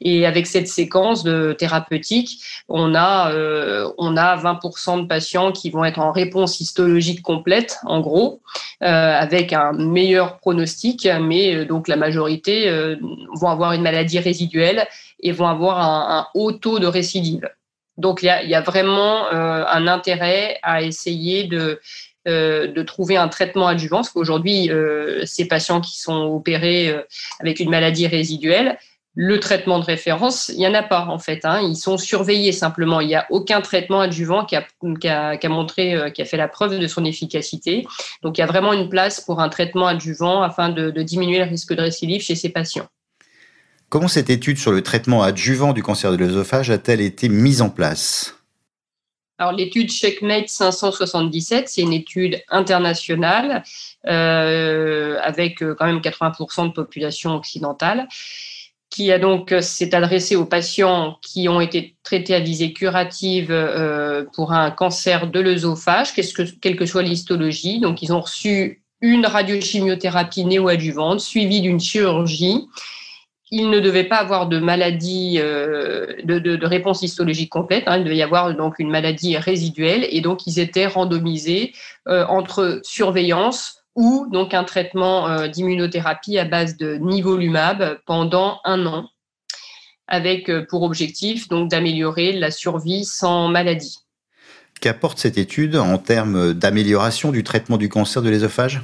Et 0.00 0.24
avec 0.24 0.46
cette 0.46 0.68
séquence 0.68 1.22
de 1.22 1.52
thérapeutique, 1.52 2.42
on 2.70 2.94
a, 2.94 3.30
euh, 3.30 3.90
on 3.98 4.16
a 4.16 4.36
20% 4.36 5.02
de 5.02 5.06
patients 5.06 5.52
qui 5.52 5.68
vont 5.68 5.84
être 5.84 5.98
en 5.98 6.10
réponse 6.10 6.60
histologique 6.60 7.20
complète, 7.20 7.80
en 7.84 8.00
gros, 8.00 8.40
avec 8.80 9.52
un 9.52 9.72
meilleur 9.72 10.38
pronostic, 10.38 11.06
mais 11.20 11.64
donc 11.64 11.88
la 11.88 11.96
majorité 11.96 12.70
vont 13.34 13.48
avoir 13.48 13.72
une 13.72 13.82
maladie 13.82 14.20
résiduelle 14.20 14.86
et 15.20 15.32
vont 15.32 15.48
avoir 15.48 15.80
un 15.80 16.28
haut 16.34 16.52
taux 16.52 16.78
de 16.78 16.86
récidive. 16.86 17.48
Donc, 17.98 18.22
il 18.22 18.26
y 18.26 18.30
a, 18.30 18.42
y 18.42 18.54
a 18.54 18.62
vraiment 18.62 19.26
euh, 19.26 19.64
un 19.66 19.86
intérêt 19.86 20.58
à 20.62 20.82
essayer 20.82 21.44
de, 21.44 21.80
euh, 22.26 22.68
de 22.68 22.82
trouver 22.82 23.16
un 23.16 23.28
traitement 23.28 23.66
adjuvant, 23.66 23.98
parce 23.98 24.10
qu'aujourd'hui, 24.10 24.70
euh, 24.70 25.26
ces 25.26 25.46
patients 25.46 25.80
qui 25.80 25.98
sont 26.00 26.22
opérés 26.38 26.88
euh, 26.88 27.02
avec 27.40 27.60
une 27.60 27.70
maladie 27.70 28.06
résiduelle, 28.06 28.78
le 29.20 29.40
traitement 29.40 29.80
de 29.80 29.84
référence, 29.84 30.48
il 30.48 30.58
n'y 30.58 30.66
en 30.68 30.74
a 30.74 30.82
pas 30.84 31.06
en 31.06 31.18
fait. 31.18 31.44
Hein. 31.44 31.60
Ils 31.60 31.74
sont 31.74 31.98
surveillés 31.98 32.52
simplement. 32.52 33.00
Il 33.00 33.08
n'y 33.08 33.16
a 33.16 33.26
aucun 33.30 33.60
traitement 33.60 34.00
adjuvant 34.00 34.44
qui 34.44 34.54
a, 34.54 34.64
qui 35.00 35.08
a, 35.08 35.36
qui 35.36 35.46
a 35.46 35.50
montré, 35.50 35.94
euh, 35.94 36.10
qui 36.10 36.22
a 36.22 36.24
fait 36.24 36.36
la 36.36 36.46
preuve 36.46 36.78
de 36.78 36.86
son 36.86 37.04
efficacité. 37.04 37.84
Donc, 38.22 38.38
il 38.38 38.42
y 38.42 38.44
a 38.44 38.46
vraiment 38.46 38.72
une 38.72 38.88
place 38.88 39.20
pour 39.20 39.40
un 39.40 39.48
traitement 39.48 39.88
adjuvant 39.88 40.42
afin 40.42 40.68
de, 40.68 40.92
de 40.92 41.02
diminuer 41.02 41.38
le 41.38 41.50
risque 41.50 41.74
de 41.74 41.82
récidive 41.82 42.22
chez 42.22 42.36
ces 42.36 42.50
patients. 42.50 42.86
Comment 43.90 44.08
cette 44.08 44.28
étude 44.28 44.58
sur 44.58 44.70
le 44.70 44.82
traitement 44.82 45.22
adjuvant 45.22 45.72
du 45.72 45.82
cancer 45.82 46.12
de 46.12 46.16
l'œsophage 46.18 46.70
a-t-elle 46.70 47.00
été 47.00 47.30
mise 47.30 47.62
en 47.62 47.70
place? 47.70 48.34
Alors 49.38 49.52
l'étude 49.52 49.88
Checkmate 49.88 50.48
577, 50.48 51.68
c'est 51.68 51.80
une 51.80 51.94
étude 51.94 52.42
internationale 52.50 53.62
euh, 54.06 55.16
avec 55.22 55.62
euh, 55.62 55.74
quand 55.78 55.86
même 55.86 56.00
80% 56.00 56.68
de 56.68 56.72
population 56.72 57.34
occidentale 57.34 58.08
qui 58.90 59.10
a 59.10 59.18
donc 59.18 59.52
euh, 59.52 59.62
s'est 59.62 59.94
adressée 59.94 60.36
aux 60.36 60.44
patients 60.44 61.18
qui 61.22 61.48
ont 61.48 61.60
été 61.60 61.94
traités 62.02 62.34
à 62.34 62.40
visée 62.40 62.74
curative 62.74 63.54
pour 64.34 64.52
un 64.52 64.70
cancer 64.70 65.30
de 65.30 65.40
l'œsophage, 65.40 66.12
quelle 66.60 66.76
que 66.76 66.84
soit 66.84 67.02
l'histologie. 67.02 67.80
Donc 67.80 68.02
ils 68.02 68.12
ont 68.12 68.20
reçu 68.20 68.82
une 69.00 69.24
radiochimiothérapie 69.24 70.44
néoadjuvante 70.44 71.20
suivie 71.20 71.62
d'une 71.62 71.80
chirurgie 71.80 72.66
il 73.50 73.70
ne 73.70 73.80
devait 73.80 74.04
pas 74.04 74.16
avoir 74.16 74.46
de 74.46 74.58
maladie 74.58 75.38
euh, 75.38 76.14
de, 76.24 76.66
réponse 76.66 77.02
histologique 77.02 77.50
complète. 77.50 77.84
Hein, 77.86 77.98
il 77.98 78.04
devait 78.04 78.16
y 78.16 78.22
avoir 78.22 78.54
donc 78.54 78.78
une 78.78 78.90
maladie 78.90 79.36
résiduelle 79.36 80.06
et 80.10 80.20
donc 80.20 80.46
ils 80.46 80.58
étaient 80.58 80.86
randomisés 80.86 81.72
euh, 82.08 82.24
entre 82.26 82.80
surveillance 82.82 83.84
ou 83.94 84.26
donc 84.30 84.54
un 84.54 84.64
traitement 84.64 85.28
euh, 85.28 85.48
d'immunothérapie 85.48 86.38
à 86.38 86.44
base 86.44 86.76
de 86.76 86.96
nivolumab 86.96 87.98
pendant 88.06 88.60
un 88.64 88.86
an, 88.86 89.08
avec 90.06 90.50
pour 90.68 90.82
objectif 90.82 91.48
donc 91.48 91.70
d'améliorer 91.70 92.32
la 92.32 92.50
survie 92.50 93.04
sans 93.04 93.48
maladie. 93.48 93.98
Qu'apporte 94.80 95.18
cette 95.18 95.38
étude 95.38 95.74
en 95.74 95.98
termes 95.98 96.52
d'amélioration 96.52 97.32
du 97.32 97.42
traitement 97.42 97.78
du 97.78 97.88
cancer 97.88 98.22
de 98.22 98.30
l'ésophage? 98.30 98.80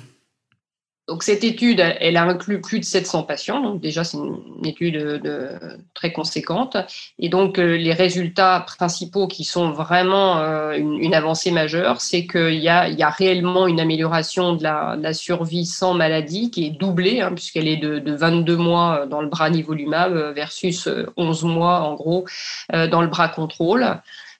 Donc 1.07 1.23
cette 1.23 1.45
étude, 1.45 1.81
elle 2.01 2.17
a 2.17 2.23
inclus 2.23 2.63
plus 2.63 2.81
de 2.81 2.85
700 2.85 3.25
patients, 3.25 3.61
donc 3.61 3.79
déjà 3.79 4.05
c'est 4.05 4.17
une, 4.17 4.65
étude 4.65 4.97
de, 4.97 5.51
très 5.93 6.13
conséquente. 6.13 6.79
Et 7.19 7.29
donc 7.29 7.59
euh, 7.59 7.77
les 7.77 7.93
résultats 7.93 8.65
principaux 8.67 9.29
qui 9.29 9.45
sont 9.45 9.71
vraiment 9.71 10.39
euh, 10.39 10.73
une, 10.73 11.15
avancée 11.15 11.51
majeure, 11.51 12.01
c'est 12.01 12.27
qu'il 12.27 12.55
y 12.55 12.71
a, 12.71 13.11
réellement 13.11 13.67
une 13.67 13.81
amélioration 13.81 14.55
de 14.55 14.63
la, 14.63 15.13
survie 15.13 15.67
sans 15.67 15.93
maladie 15.93 16.51
qui 16.51 16.67
est 16.67 16.71
doublée, 16.71 17.21
hein, 17.21 17.33
puisqu'elle 17.35 17.69
est 17.69 17.77
de, 17.77 18.15
22 18.15 18.57
mois 18.57 19.05
dans 19.07 19.21
le 19.21 19.29
bras 19.29 19.51
nivolumab 19.51 20.35
versus 20.35 20.89
11 21.19 21.45
mois 21.45 21.81
en 21.81 21.95
gros 21.95 22.25
dans 22.73 23.03
le 23.03 23.09
bras 23.09 23.29
contrôle. 23.29 23.87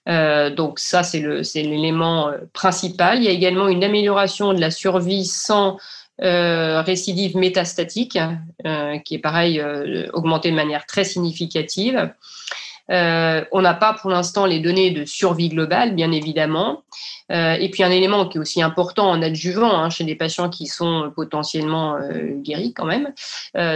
donc 0.07 0.79
ça, 0.79 1.03
c'est 1.03 1.19
l'élément 1.21 2.31
principal. 2.53 3.19
Il 3.19 3.25
y 3.25 3.27
a 3.27 3.31
également 3.31 3.67
une 3.67 3.83
amélioration 3.83 4.53
de 4.53 4.59
la 4.59 4.71
survie 4.71 5.25
sans 5.25 5.77
euh, 6.21 6.81
récidive 6.81 7.35
métastatique, 7.35 8.17
euh, 8.65 8.97
qui 8.99 9.15
est 9.15 9.19
pareil, 9.19 9.59
euh, 9.59 10.07
augmentée 10.13 10.49
de 10.49 10.55
manière 10.55 10.85
très 10.85 11.03
significative. 11.03 12.09
on 12.87 13.61
n'a 13.61 13.73
pas 13.73 13.93
pour 13.93 14.11
l'instant 14.11 14.45
les 14.45 14.59
données 14.59 14.91
de 14.91 15.03
survie 15.03 15.49
globale, 15.49 15.93
bien 15.93 16.11
évidemment. 16.11 16.83
et 17.29 17.69
puis 17.71 17.83
un 17.83 17.89
élément 17.89 18.27
qui 18.27 18.37
est 18.37 18.39
aussi 18.39 18.61
important 18.61 19.09
en 19.09 19.21
adjuvant 19.23 19.73
hein, 19.75 19.89
chez 19.89 20.03
des 20.03 20.15
patients 20.15 20.49
qui 20.49 20.67
sont 20.67 21.11
potentiellement 21.15 21.97
guéris 22.43 22.73
quand 22.73 22.85
même, 22.85 23.11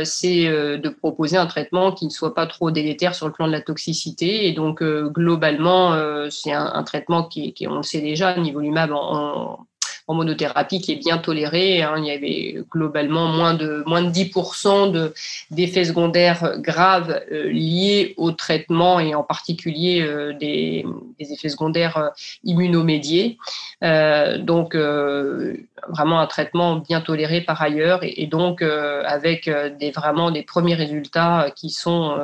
c'est 0.06 0.46
de 0.46 0.90
proposer 0.90 1.38
un 1.38 1.48
traitement 1.48 1.92
qui 1.92 2.06
ne 2.06 2.12
soit 2.12 2.36
pas 2.36 2.46
trop 2.46 2.70
délétère 2.70 3.16
sur 3.16 3.26
le 3.26 3.34
plan 3.34 3.48
de 3.48 3.52
la 3.52 3.62
toxicité. 3.62 4.48
Et 4.48 4.54
donc 4.54 4.84
globalement, 4.84 5.98
c'est 6.30 6.54
un, 6.54 6.84
traitement 6.84 7.24
qui, 7.24 7.54
qui, 7.54 7.68
on 7.68 7.78
le 7.78 7.84
sait 7.84 8.02
déjà, 8.02 8.38
niveau 8.38 8.60
lumab 8.60 8.92
en, 8.92 9.66
en 10.10 10.16
monothérapie 10.16 10.82
qui 10.82 10.92
est 10.92 10.96
bien 10.96 11.20
tolérée. 11.20 11.84
Hein. 11.84 11.94
Il 12.00 12.06
y 12.06 12.12
avait 12.12 12.64
globalement 12.72 13.28
moins 13.28 13.54
de, 13.54 13.84
moins 13.86 14.02
de 14.02 14.10
10% 14.10 15.12
d'effets 15.52 15.86
secondaires 15.86 16.58
graves 16.58 17.22
euh, 17.32 17.48
liés 17.52 18.16
au 18.18 18.32
traitement 18.32 19.00
et 19.00 19.14
en 19.14 19.22
particulier 19.22 20.02
euh, 20.02 20.34
des, 20.34 20.84
effets 21.20 21.50
secondaires 21.50 21.98
euh, 21.98 22.10
immunomédiés. 22.44 23.38
donc, 24.40 24.76
vraiment 25.88 26.20
un 26.20 26.28
traitement 26.28 26.78
bien 26.78 27.02
toléré 27.02 27.42
par 27.42 27.62
ailleurs 27.62 28.00
et, 28.02 28.26
donc 28.26 28.62
avec 28.62 29.50
des, 29.80 29.92
vraiment 29.92 30.32
des 30.32 30.42
premiers 30.44 30.76
résultats 30.76 31.52
qui 31.56 31.70
sont 31.70 32.18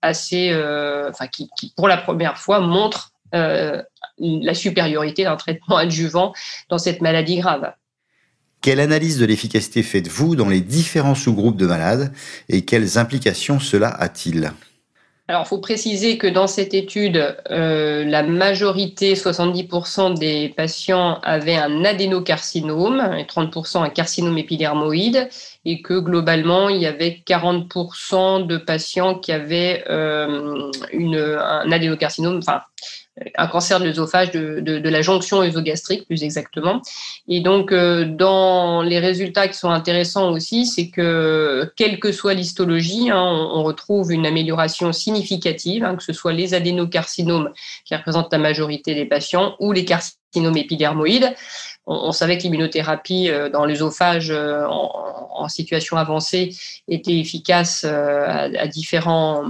assez, 0.00 0.54
enfin, 1.08 1.26
qui, 1.26 1.50
pour 1.76 1.88
la 1.88 1.96
première 1.96 2.38
fois 2.38 2.60
montrent 2.60 3.10
la 4.18 4.54
supériorité 4.54 5.24
d'un 5.24 5.36
traitement 5.36 5.76
adjuvant 5.76 6.32
dans 6.68 6.78
cette 6.78 7.00
maladie 7.00 7.38
grave. 7.38 7.72
Quelle 8.60 8.78
analyse 8.78 9.18
de 9.18 9.26
l'efficacité 9.26 9.82
faites-vous 9.82 10.36
dans 10.36 10.48
les 10.48 10.60
différents 10.60 11.16
sous-groupes 11.16 11.56
de 11.56 11.66
malades 11.66 12.12
et 12.48 12.64
quelles 12.64 12.96
implications 12.96 13.58
cela 13.58 13.88
a-t-il? 13.88 14.52
Alors, 15.28 15.42
il 15.46 15.48
faut 15.48 15.58
préciser 15.58 16.18
que 16.18 16.26
dans 16.26 16.46
cette 16.46 16.74
étude, 16.74 17.36
euh, 17.50 18.04
la 18.04 18.22
majorité, 18.22 19.14
70% 19.14 20.18
des 20.18 20.48
patients 20.50 21.20
avaient 21.22 21.56
un 21.56 21.84
adénocarcinome 21.84 23.14
et 23.16 23.24
30% 23.24 23.82
un 23.82 23.88
carcinome 23.88 24.36
épidermoïde, 24.36 25.28
et 25.64 25.80
que 25.80 25.98
globalement, 26.00 26.68
il 26.68 26.82
y 26.82 26.86
avait 26.86 27.22
40% 27.26 28.46
de 28.46 28.58
patients 28.58 29.14
qui 29.14 29.32
avaient 29.32 29.84
euh, 29.88 30.70
une, 30.92 31.16
un 31.16 31.70
adénocarcinome, 31.70 32.38
enfin, 32.38 32.60
un 33.36 33.46
cancer 33.46 33.78
de 33.78 33.84
l'œsophage, 33.84 34.30
de, 34.30 34.60
de, 34.60 34.88
la 34.88 35.02
jonction 35.02 35.42
œsogastrique 35.42 36.06
plus 36.06 36.22
exactement. 36.22 36.80
Et 37.28 37.40
donc, 37.40 37.70
euh, 37.70 38.06
dans 38.06 38.80
les 38.80 38.98
résultats 38.98 39.48
qui 39.48 39.58
sont 39.58 39.70
intéressants 39.70 40.30
aussi, 40.30 40.66
c'est 40.66 40.88
que 40.88 41.70
quelle 41.76 42.00
que 42.00 42.10
soit 42.10 42.34
l'histologie, 42.34 43.10
hein, 43.10 43.20
on, 43.20 43.62
retrouve 43.62 44.12
une 44.12 44.26
amélioration 44.26 44.92
significative, 44.92 45.84
hein, 45.84 45.96
que 45.96 46.02
ce 46.02 46.12
soit 46.12 46.32
les 46.32 46.54
adénocarcinomes 46.54 47.50
qui 47.84 47.94
représentent 47.94 48.32
la 48.32 48.38
majorité 48.38 48.94
des 48.94 49.04
patients 49.04 49.56
ou 49.60 49.72
les 49.72 49.84
carcinomes 49.84 50.21
épidermoïdes 50.34 51.34
on, 51.86 52.12
savait 52.12 52.38
que 52.38 52.44
l'immunothérapie 52.44 53.28
euh, 53.28 53.48
dans 53.48 53.64
l'œsophage 53.64 54.30
euh, 54.30 54.64
en, 54.68 55.48
situation 55.48 55.96
avancée 55.96 56.54
était 56.86 57.18
efficace 57.18 57.84
euh, 57.84 58.48
à, 58.56 58.68
différents, 58.68 59.44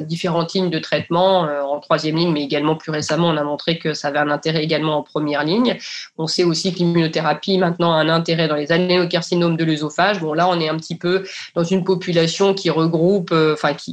différentes 0.00 0.52
lignes 0.54 0.70
de 0.70 0.80
traitement, 0.80 1.42
en 1.42 1.78
troisième 1.78 2.16
ligne, 2.16 2.32
mais 2.32 2.42
également 2.42 2.74
plus 2.74 2.90
récemment, 2.90 3.28
on 3.28 3.36
a 3.36 3.44
montré 3.44 3.78
que 3.78 3.94
ça 3.94 4.08
avait 4.08 4.18
un 4.18 4.28
intérêt 4.28 4.64
également 4.64 4.96
en 4.98 5.02
première 5.04 5.44
ligne. 5.44 5.78
On 6.18 6.26
sait 6.26 6.42
aussi 6.42 6.72
que 6.72 6.78
l'immunothérapie 6.78 7.58
maintenant 7.58 7.92
a 7.94 7.98
un 7.98 8.08
intérêt 8.08 8.48
dans 8.48 8.56
les 8.56 8.72
adénocarcinomes 8.72 9.56
de 9.56 9.64
l'œsophage. 9.64 10.20
Bon, 10.20 10.32
là, 10.32 10.48
on 10.48 10.58
est 10.58 10.68
un 10.68 10.76
petit 10.76 10.96
peu 10.96 11.24
dans 11.54 11.62
une 11.62 11.84
population 11.84 12.52
qui 12.54 12.70
regroupe, 12.70 13.32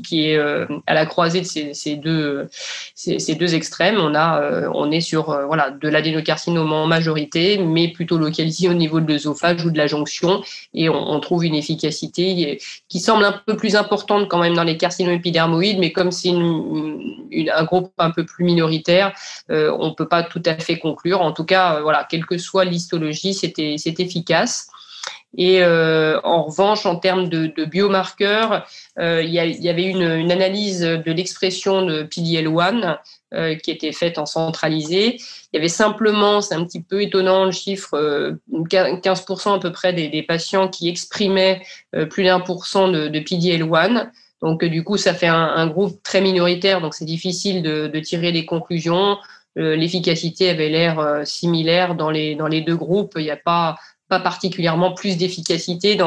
qui, 0.03 0.31
est 0.31 0.39
à 0.87 0.93
la 0.95 1.05
croisée 1.05 1.41
de 1.41 1.73
ces, 1.73 1.95
deux, 1.97 2.49
ces, 2.95 3.35
deux 3.35 3.53
extrêmes. 3.53 3.97
On, 3.99 4.15
a, 4.15 4.69
on 4.73 4.89
est 4.89 5.01
sur 5.01 5.25
voilà, 5.45 5.69
de 5.85 5.89
l'adénocarcinome 5.89 6.73
en 6.73 6.87
majorité 6.87 7.59
mais 7.59 7.89
plutôt 7.89 8.17
localisé 8.17 8.67
au 8.67 8.73
niveau 8.73 8.99
de 8.99 9.07
l'œsophage 9.07 9.63
ou 9.65 9.71
de 9.71 9.77
la 9.77 9.87
jonction. 9.87 10.41
Et 10.73 10.89
on, 10.89 11.19
trouve 11.19 11.45
une 11.45 11.55
efficacité 11.55 12.59
qui 12.87 12.99
semble 12.99 13.23
un 13.23 13.41
peu 13.45 13.55
plus 13.55 13.75
importante 13.75 14.27
quand 14.29 14.39
même 14.39 14.53
dans 14.53 14.63
les 14.63 14.77
carcinomes 14.77 15.13
épidermoïdes, 15.13 15.79
mais 15.79 15.91
comme 15.91 16.11
c'est 16.11 16.31
un 16.31 17.63
groupe 17.63 17.91
un 17.97 18.11
peu 18.11 18.25
plus 18.25 18.43
minoritaire, 18.43 19.13
euh, 19.51 19.75
on 19.79 19.89
ne 19.89 19.93
peut 19.93 20.07
pas 20.07 20.23
tout 20.23 20.41
à 20.45 20.55
fait 20.55 20.77
conclure. 20.77 21.21
En 21.21 21.31
tout 21.31 21.45
cas, 21.45 21.75
euh, 21.75 21.81
voilà, 21.81 22.05
quelle 22.09 22.25
que 22.25 22.37
soit 22.37 22.65
l'histologie, 22.65 23.33
c'était 23.33 23.75
efficace. 23.75 24.67
Et 25.37 25.61
euh, 25.61 26.19
en 26.23 26.43
revanche, 26.43 26.85
en 26.85 26.95
termes 26.95 27.27
de, 27.27 27.65
biomarqueurs, 27.65 28.65
il, 28.97 29.29
y 29.29 29.69
avait 29.69 29.83
une, 29.83 30.03
une, 30.03 30.31
analyse 30.31 30.81
de 30.81 31.11
l'expression 31.11 31.81
de 31.85 32.03
PDL1 32.03 32.97
euh, 33.24 33.24
qui 33.61 33.71
était 33.71 33.91
faite 33.91 34.17
en 34.17 34.25
centralisé. 34.25 35.17
Il 35.17 35.55
y 35.55 35.57
avait 35.57 35.67
simplement, 35.67 36.41
c'est 36.41 36.55
un 36.55 36.63
petit 36.63 36.81
peu 36.81 37.01
étonnant 37.01 37.45
le 37.45 37.51
chiffre, 37.51 38.37
15% 38.51 39.55
à 39.55 39.59
peu 39.59 39.71
près 39.71 39.93
des, 39.93 40.23
patients 40.23 40.67
qui 40.67 40.89
exprimaient 40.89 41.61
plus 42.09 42.23
d'un 42.23 42.39
pour 42.39 42.65
cent 42.65 42.87
de, 42.87 43.07
de 43.07 43.19
PDL1. 43.19 44.09
Donc 44.41 44.63
du 44.63 44.83
coup, 44.83 44.97
ça 44.97 45.13
fait 45.13 45.27
un, 45.27 45.35
un 45.55 45.67
groupe 45.67 46.01
très 46.03 46.21
minoritaire, 46.21 46.81
donc 46.81 46.93
c'est 46.93 47.05
difficile 47.05 47.61
de, 47.63 47.87
de, 47.87 47.99
tirer 47.99 48.31
des 48.31 48.45
conclusions. 48.45 49.17
L'efficacité 49.55 50.49
avait 50.49 50.69
l'air 50.69 51.21
similaire 51.23 51.95
dans 51.95 52.11
les, 52.11 52.35
dans 52.35 52.47
les 52.47 52.61
deux 52.61 52.75
groupes. 52.75 53.13
Il 53.15 53.23
n'y 53.23 53.31
a 53.31 53.37
pas 53.37 53.77
pas 54.15 54.23
particulièrement 54.23 54.93
plus 54.93 55.17
d'efficacité 55.17 55.97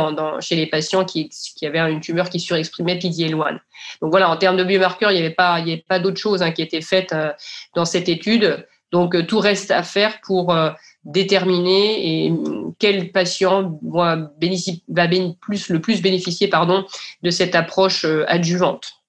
chez 0.41 0.57
les 0.57 0.67
patients 0.67 1.05
qui, 1.05 1.31
avaient 1.63 1.93
une 1.93 2.01
tumeur 2.01 2.31
qui 2.31 2.41
surexprimait 2.41 2.99
PD-L1. 2.99 3.59
Donc 4.01 4.11
voilà, 4.11 4.31
en 4.31 4.37
termes 4.37 4.57
de 4.57 4.65
biomarqueurs, 4.65 5.11
il 5.11 5.15
n'y 5.15 5.21
avait 5.21 5.81
pas, 5.89 5.99
d'autres 5.99 6.21
choses 6.21 6.43
hein, 6.43 6.51
qui 6.51 6.63
étaient 6.63 6.81
faites 6.81 7.13
euh, 7.13 7.33
dans 7.75 7.85
cette 7.85 8.09
étude. 8.09 8.67
Donc 8.93 9.15
euh, 9.15 9.23
tout 9.27 9.41
reste 9.41 9.71
à 9.71 9.83
faire 9.83 10.21
pour 10.23 10.55
euh, 10.55 10.71
déterminer 11.05 12.27
et, 12.27 12.33
quel 12.79 13.13
patient 13.13 13.79
va, 13.83 14.17
le 14.41 15.79
plus 15.79 16.01
bénéficier 16.01 16.51
de 17.23 17.31
cette 17.31 17.55
approche 17.55 18.07
adjuvante. 18.27 19.03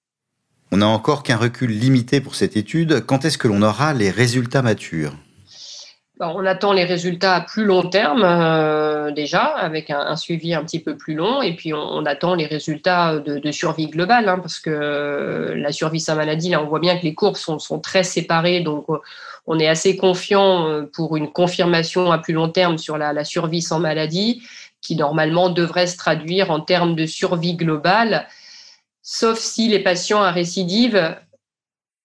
On 0.72 0.78
n'a 0.78 0.88
encore 0.88 1.24
qu'un 1.24 1.38
recul 1.38 1.72
limité 1.72 2.20
pour 2.20 2.36
cette 2.36 2.58
étude. 2.58 3.06
Quand 3.06 3.24
est-ce 3.24 3.38
que 3.38 3.48
l'on 3.48 3.62
aura 3.62 3.94
les 3.94 4.12
résultats 4.12 4.62
matures? 4.62 5.16
On 6.20 6.46
attend 6.46 6.74
les 6.74 6.84
résultats 6.84 7.36
à 7.36 7.42
plus 7.42 7.64
long 7.64 7.90
terme 7.90 8.24
euh, 8.26 9.12
déjà, 9.12 9.44
avec 9.44 9.90
un, 9.90 10.16
suivi 10.18 10.54
un 10.54 10.64
petit 10.64 10.80
peu 10.80 10.98
plus 10.98 11.14
long, 11.14 11.42
et 11.42 11.56
puis 11.56 11.74
on, 11.74 12.06
attend 12.06 12.36
les 12.36 12.46
résultats 12.46 13.20
de, 13.20 13.52
survie 13.52 13.88
globale, 13.88 14.28
hein, 14.28 14.40
parce 14.40 14.60
que 14.60 14.70
euh, 14.70 15.56
la 15.56 15.72
survie 15.72 16.02
sans 16.02 16.16
maladie, 16.16 16.50
là 16.50 16.62
on 16.62 16.68
voit 16.68 16.80
bien 16.80 16.98
que 16.98 17.04
les 17.04 17.14
courbes 17.14 17.38
sont, 17.38 17.80
très 17.80 18.04
séparées, 18.04 18.60
donc 18.60 18.86
euh, 18.90 18.98
on 19.48 19.60
est 19.60 19.68
assez 19.68 19.96
confiant 19.96 20.86
pour 20.94 21.16
une 21.16 21.32
confirmation 21.32 22.12
à 22.12 22.18
plus 22.18 22.34
long 22.34 22.50
terme 22.50 22.78
sur 22.78 22.98
la, 22.98 23.14
la 23.14 23.24
survie 23.24 23.62
sans 23.62 23.80
maladie, 23.80 24.44
qui 24.82 24.96
normalement 24.96 25.50
devrait 25.50 25.88
se 25.88 25.98
traduire 25.98 26.52
en 26.52 26.60
termes 26.60 26.96
de 26.96 27.06
survie 27.06 27.56
globale, 27.56 28.28
sauf 29.02 29.40
si 29.40 29.70
les 29.70 29.80
patients 29.80 30.22
à 30.22 30.32
récidive 30.32 31.16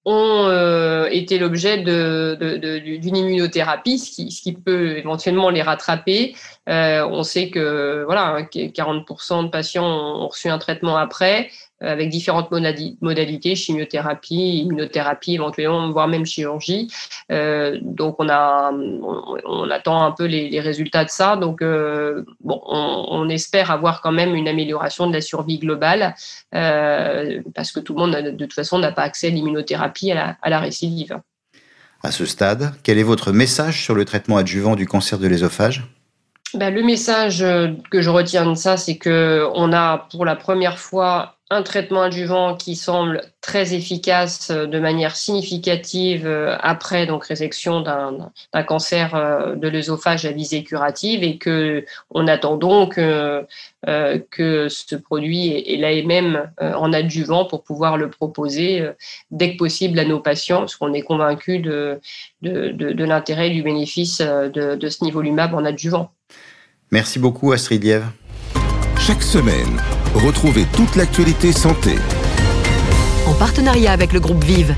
ont 0.05 0.47
euh, 0.49 1.09
été 1.11 1.39
l'objet 1.39 1.79
d'une 1.79 2.37
de, 2.37 3.19
immunothérapie, 3.19 3.99
ce 3.99 4.43
qui, 4.43 4.53
peut 4.53 4.99
éventuellement 4.99 5.51
les 5.51 5.63
rattraper. 5.63 6.37
Euh, 6.69 7.07
on 7.11 7.23
sait 7.23 7.51
que 7.51 8.05
voilà, 8.05 8.43
40% 8.43 9.45
de 9.45 9.49
patients 9.49 9.87
ont 9.87 10.29
reçu 10.29 10.49
un 10.49 10.59
traitement 10.59 10.97
après. 10.97 11.51
Euh, 11.83 11.91
avec 11.91 12.09
différentes 12.09 12.53
modalités, 12.53 13.57
chimiothérapie, 13.57 14.61
immunothérapie, 14.61 15.35
éventuellement, 15.35 15.91
voire 15.91 16.07
même 16.07 16.25
chirurgie. 16.25 16.89
Euh, 17.33 17.79
donc, 17.83 18.15
on, 18.21 18.29
a, 18.29 18.71
on, 18.73 19.71
attend 19.71 20.05
un 20.05 20.13
peu 20.13 20.27
les, 20.27 20.61
résultats 20.61 21.05
de 21.05 21.11
ça. 21.11 21.35
Donc, 21.35 21.63
euh, 21.63 22.25
bon, 22.41 22.61
on, 22.65 23.29
espère 23.29 23.73
avoir 23.73 24.03
quand 24.03 24.13
même 24.13 24.37
une 24.37 24.47
amélioration 24.47 25.09
de 25.09 25.15
la 25.15 25.21
survie 25.21 25.59
globale 25.59 26.15
parce 26.53 27.73
que 27.73 27.81
tout 27.81 27.95
le 27.95 27.99
monde, 27.99 28.15
de 28.15 28.45
toute 28.45 28.53
façon, 28.53 28.79
n'a 28.79 28.93
pas 28.93 29.03
accès 29.03 29.27
à 29.27 29.31
l'immunothérapie 29.31 30.13
à 30.13 30.15
la, 30.15 30.37
à 30.43 30.51
la 30.51 30.61
récidive. 30.61 31.19
À 32.05 32.13
ce 32.13 32.25
stade, 32.25 32.73
quel 32.85 32.99
est 32.99 33.03
votre 33.03 33.33
message 33.33 33.83
sur 33.83 33.97
le 33.97 34.05
traitement 34.05 34.37
adjuvant 34.37 34.77
du 34.77 34.87
cancer 34.87 35.19
de 35.19 35.27
l'ésophage? 35.27 35.83
Ben, 36.53 36.73
Le 36.73 36.85
message 36.85 37.45
que 37.91 38.01
je 38.01 38.11
retiens 38.11 38.49
de 38.49 38.55
ça, 38.55 38.77
c'est 38.77 38.99
qu'on 38.99 39.73
a 39.73 39.99
pour 40.11 40.25
la 40.25 40.37
première 40.37 40.79
fois 40.79 41.34
un 41.51 41.63
traitement 41.63 42.03
adjuvant 42.03 42.57
qui 42.57 42.75
semble 42.75 43.21
très 43.43 43.75
efficace 43.75 44.51
euh, 44.51 44.67
de 44.67 44.79
manière 44.79 45.15
significative 45.15 46.27
euh, 46.27 46.57
après 46.61 47.07
donc 47.07 47.27
résection 47.27 47.83
d'un 47.83 48.33
cancer 48.67 49.15
euh, 49.15 49.55
de 49.55 49.69
l'œsophage 49.69 50.25
à 50.25 50.33
visée 50.33 50.65
curative 50.65 51.23
et 51.23 51.37
que 51.37 51.85
on 52.11 52.27
attend 52.27 52.57
donc 52.57 52.95
que 52.95 54.69
ce 54.69 54.97
produit 54.97 55.49
ait 55.51 55.77
l'AMM 55.77 56.51
en 56.61 56.93
adjuvant 56.93 57.45
pour 57.45 57.63
pouvoir 57.63 57.99
le 57.99 58.09
proposer 58.09 58.89
dès 59.31 59.53
que 59.53 59.59
possible 59.59 59.99
à 59.99 60.05
nos 60.05 60.21
patients 60.21 60.61
parce 60.61 60.77
qu'on 60.77 60.95
est 60.95 61.03
convaincu 61.03 61.59
de, 61.59 62.01
de, 62.43 62.71
de, 62.71 63.05
l'intérêt 63.05 63.51
du 63.51 63.63
bénéfice 63.63 64.21
de, 64.21 64.75
de 64.75 64.89
ce 64.89 65.05
nivolumab 65.05 65.55
en 65.55 65.65
adjuvant. 65.65 66.11
Merci 66.91 67.19
beaucoup 67.19 67.53
Astrid 67.53 67.83
Lièvre. 67.85 68.13
Chaque 69.07 69.23
semaine, 69.23 69.83
retrouvez 70.15 70.65
toute 70.75 70.97
l'actualité 70.97 71.53
santé. 71.53 71.97
En 73.27 73.35
partenariat 73.35 73.93
avec 73.93 74.15
le 74.15 74.21
groupe 74.21 74.43
Vive. 74.43 74.75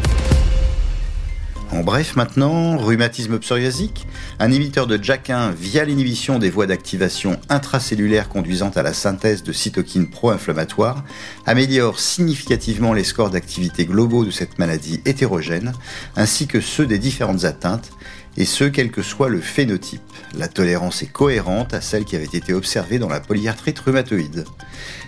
En 1.71 1.85
bref 1.85 2.17
maintenant, 2.17 2.77
rhumatisme 2.77 3.39
psoriasique, 3.39 4.05
un 4.41 4.51
inhibiteur 4.51 4.89
de 4.89 4.97
JAK1 4.99 5.55
via 5.55 5.85
l'inhibition 5.85 6.41
des 6.41 6.51
voies 6.51 6.67
d'activation 6.67 7.39
intracellulaire 7.49 8.29
conduisant 8.29 8.71
à 8.71 8.83
la 8.83 8.95
synthèse 8.95 9.45
de 9.45 9.53
cytokines 9.53 10.11
pro-inflammatoires 10.11 11.05
améliore 11.45 12.01
significativement 12.01 12.95
les 12.95 13.05
scores 13.05 13.31
d'activité 13.31 13.85
globaux 13.85 14.25
de 14.25 14.33
cette 14.33 14.59
maladie 14.59 15.03
hétérogène, 15.05 15.73
ainsi 16.17 16.49
que 16.49 16.61
ceux 16.61 16.87
des 16.87 16.99
différentes 16.99 17.45
atteintes, 17.45 17.93
et 18.37 18.45
ce 18.45 18.65
quel 18.65 18.91
que 18.91 19.03
soit 19.03 19.29
le 19.29 19.41
phénotype. 19.41 20.03
La 20.37 20.49
tolérance 20.49 21.03
est 21.03 21.13
cohérente 21.13 21.75
à 21.75 21.81
celle 21.81 22.05
qui 22.05 22.17
avait 22.17 22.25
été 22.25 22.53
observée 22.53 22.99
dans 22.99 23.09
la 23.09 23.21
polyarthrite 23.21 23.79
rhumatoïde. 23.79 24.45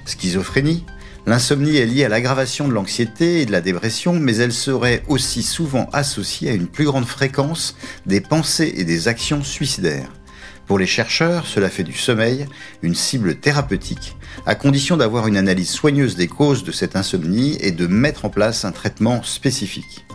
Schizophrénie 0.07 0.85
L'insomnie 1.27 1.77
est 1.77 1.85
liée 1.85 2.05
à 2.05 2.09
l'aggravation 2.09 2.69
de 2.69 2.73
l'anxiété 2.73 3.43
et 3.43 3.47
de 3.47 3.53
la 3.53 3.61
dépression, 3.61 4.15
mais 4.15 4.37
elle 4.37 4.53
serait 4.53 5.03
aussi 5.09 5.43
souvent 5.43 5.91
associée 5.93 6.49
à 6.49 6.55
une 6.55 6.69
plus 6.69 6.87
grande 6.87 7.05
fréquence 7.05 7.77
des 8.07 8.23
pensées 8.23 8.73
et 8.77 8.85
des 8.85 9.09
actions 9.09 9.43
suicidaires. 9.45 10.11
Pour 10.67 10.79
les 10.79 10.87
chercheurs, 10.87 11.47
cela 11.47 11.69
fait 11.69 11.83
du 11.83 11.93
sommeil 11.93 12.47
une 12.83 12.95
cible 12.95 13.37
thérapeutique, 13.37 14.17
à 14.47 14.55
condition 14.55 14.97
d'avoir 14.97 15.27
une 15.27 15.37
analyse 15.37 15.71
soigneuse 15.71 16.17
des 16.17 16.29
causes 16.29 16.65
de 16.65 16.73
cette 16.73 16.97
insomnie 16.97 17.59
et 17.61 17.73
de 17.73 17.87
mettre 17.87 18.25
en 18.25 18.31
place 18.31 18.65
un 18.65 18.73
traitement 18.73 19.23
spécifique. 19.23 20.08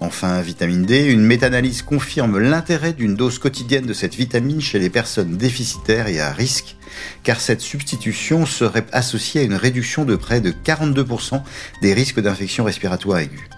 Enfin, 0.00 0.40
vitamine 0.40 0.84
D, 0.84 1.06
une 1.06 1.24
méta-analyse 1.24 1.82
confirme 1.82 2.38
l'intérêt 2.38 2.92
d'une 2.92 3.16
dose 3.16 3.40
quotidienne 3.40 3.84
de 3.84 3.92
cette 3.92 4.14
vitamine 4.14 4.60
chez 4.60 4.78
les 4.78 4.90
personnes 4.90 5.36
déficitaires 5.36 6.06
et 6.06 6.20
à 6.20 6.32
risque, 6.32 6.76
car 7.24 7.40
cette 7.40 7.60
substitution 7.60 8.46
serait 8.46 8.86
associée 8.92 9.40
à 9.40 9.44
une 9.44 9.54
réduction 9.54 10.04
de 10.04 10.14
près 10.14 10.40
de 10.40 10.52
42% 10.52 11.42
des 11.82 11.94
risques 11.94 12.20
d'infection 12.20 12.62
respiratoire 12.62 13.18
aiguë. 13.18 13.48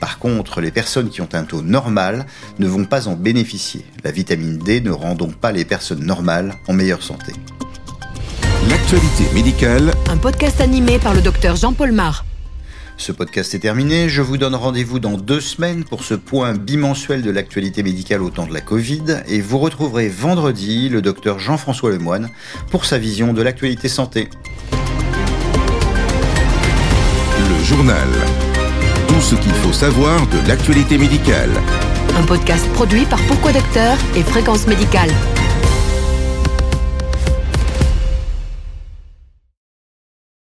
Par 0.00 0.18
contre, 0.18 0.60
les 0.60 0.70
personnes 0.70 1.10
qui 1.10 1.20
ont 1.20 1.28
un 1.32 1.44
taux 1.44 1.62
normal 1.62 2.26
ne 2.58 2.66
vont 2.66 2.84
pas 2.84 3.08
en 3.08 3.14
bénéficier. 3.14 3.84
La 4.02 4.10
vitamine 4.10 4.58
D 4.58 4.80
ne 4.80 4.90
rend 4.90 5.14
donc 5.14 5.36
pas 5.36 5.52
les 5.52 5.64
personnes 5.64 6.04
normales 6.04 6.54
en 6.68 6.72
meilleure 6.72 7.02
santé. 7.02 7.32
L'actualité 8.68 9.24
médicale. 9.34 9.92
Un 10.08 10.16
podcast 10.16 10.60
animé 10.60 10.98
par 10.98 11.14
le 11.14 11.20
docteur 11.20 11.56
Jean-Paul 11.56 11.92
Mar. 11.92 12.24
Ce 12.98 13.12
podcast 13.12 13.54
est 13.54 13.60
terminé. 13.60 14.08
Je 14.08 14.22
vous 14.22 14.38
donne 14.38 14.54
rendez-vous 14.54 14.98
dans 14.98 15.18
deux 15.18 15.40
semaines 15.40 15.84
pour 15.84 16.02
ce 16.02 16.14
point 16.14 16.54
bimensuel 16.54 17.22
de 17.22 17.30
l'actualité 17.30 17.82
médicale 17.82 18.22
au 18.22 18.30
temps 18.30 18.46
de 18.46 18.54
la 18.54 18.60
Covid. 18.60 19.22
Et 19.28 19.40
vous 19.40 19.58
retrouverez 19.58 20.08
vendredi 20.08 20.88
le 20.88 21.02
docteur 21.02 21.38
Jean-François 21.38 21.90
Lemoine 21.90 22.30
pour 22.70 22.84
sa 22.84 22.98
vision 22.98 23.32
de 23.32 23.42
l'actualité 23.42 23.88
santé. 23.88 24.28
Le 27.38 27.64
journal. 27.64 28.08
Tout 29.08 29.20
ce 29.20 29.34
qu'il 29.34 29.52
faut 29.52 29.72
savoir 29.72 30.26
de 30.28 30.48
l'actualité 30.48 30.96
médicale. 30.96 31.50
Un 32.16 32.22
podcast 32.24 32.66
produit 32.72 33.04
par 33.04 33.20
Pourquoi 33.22 33.52
Docteur 33.52 33.96
et 34.16 34.22
Fréquence 34.22 34.66
Médicale. 34.66 35.10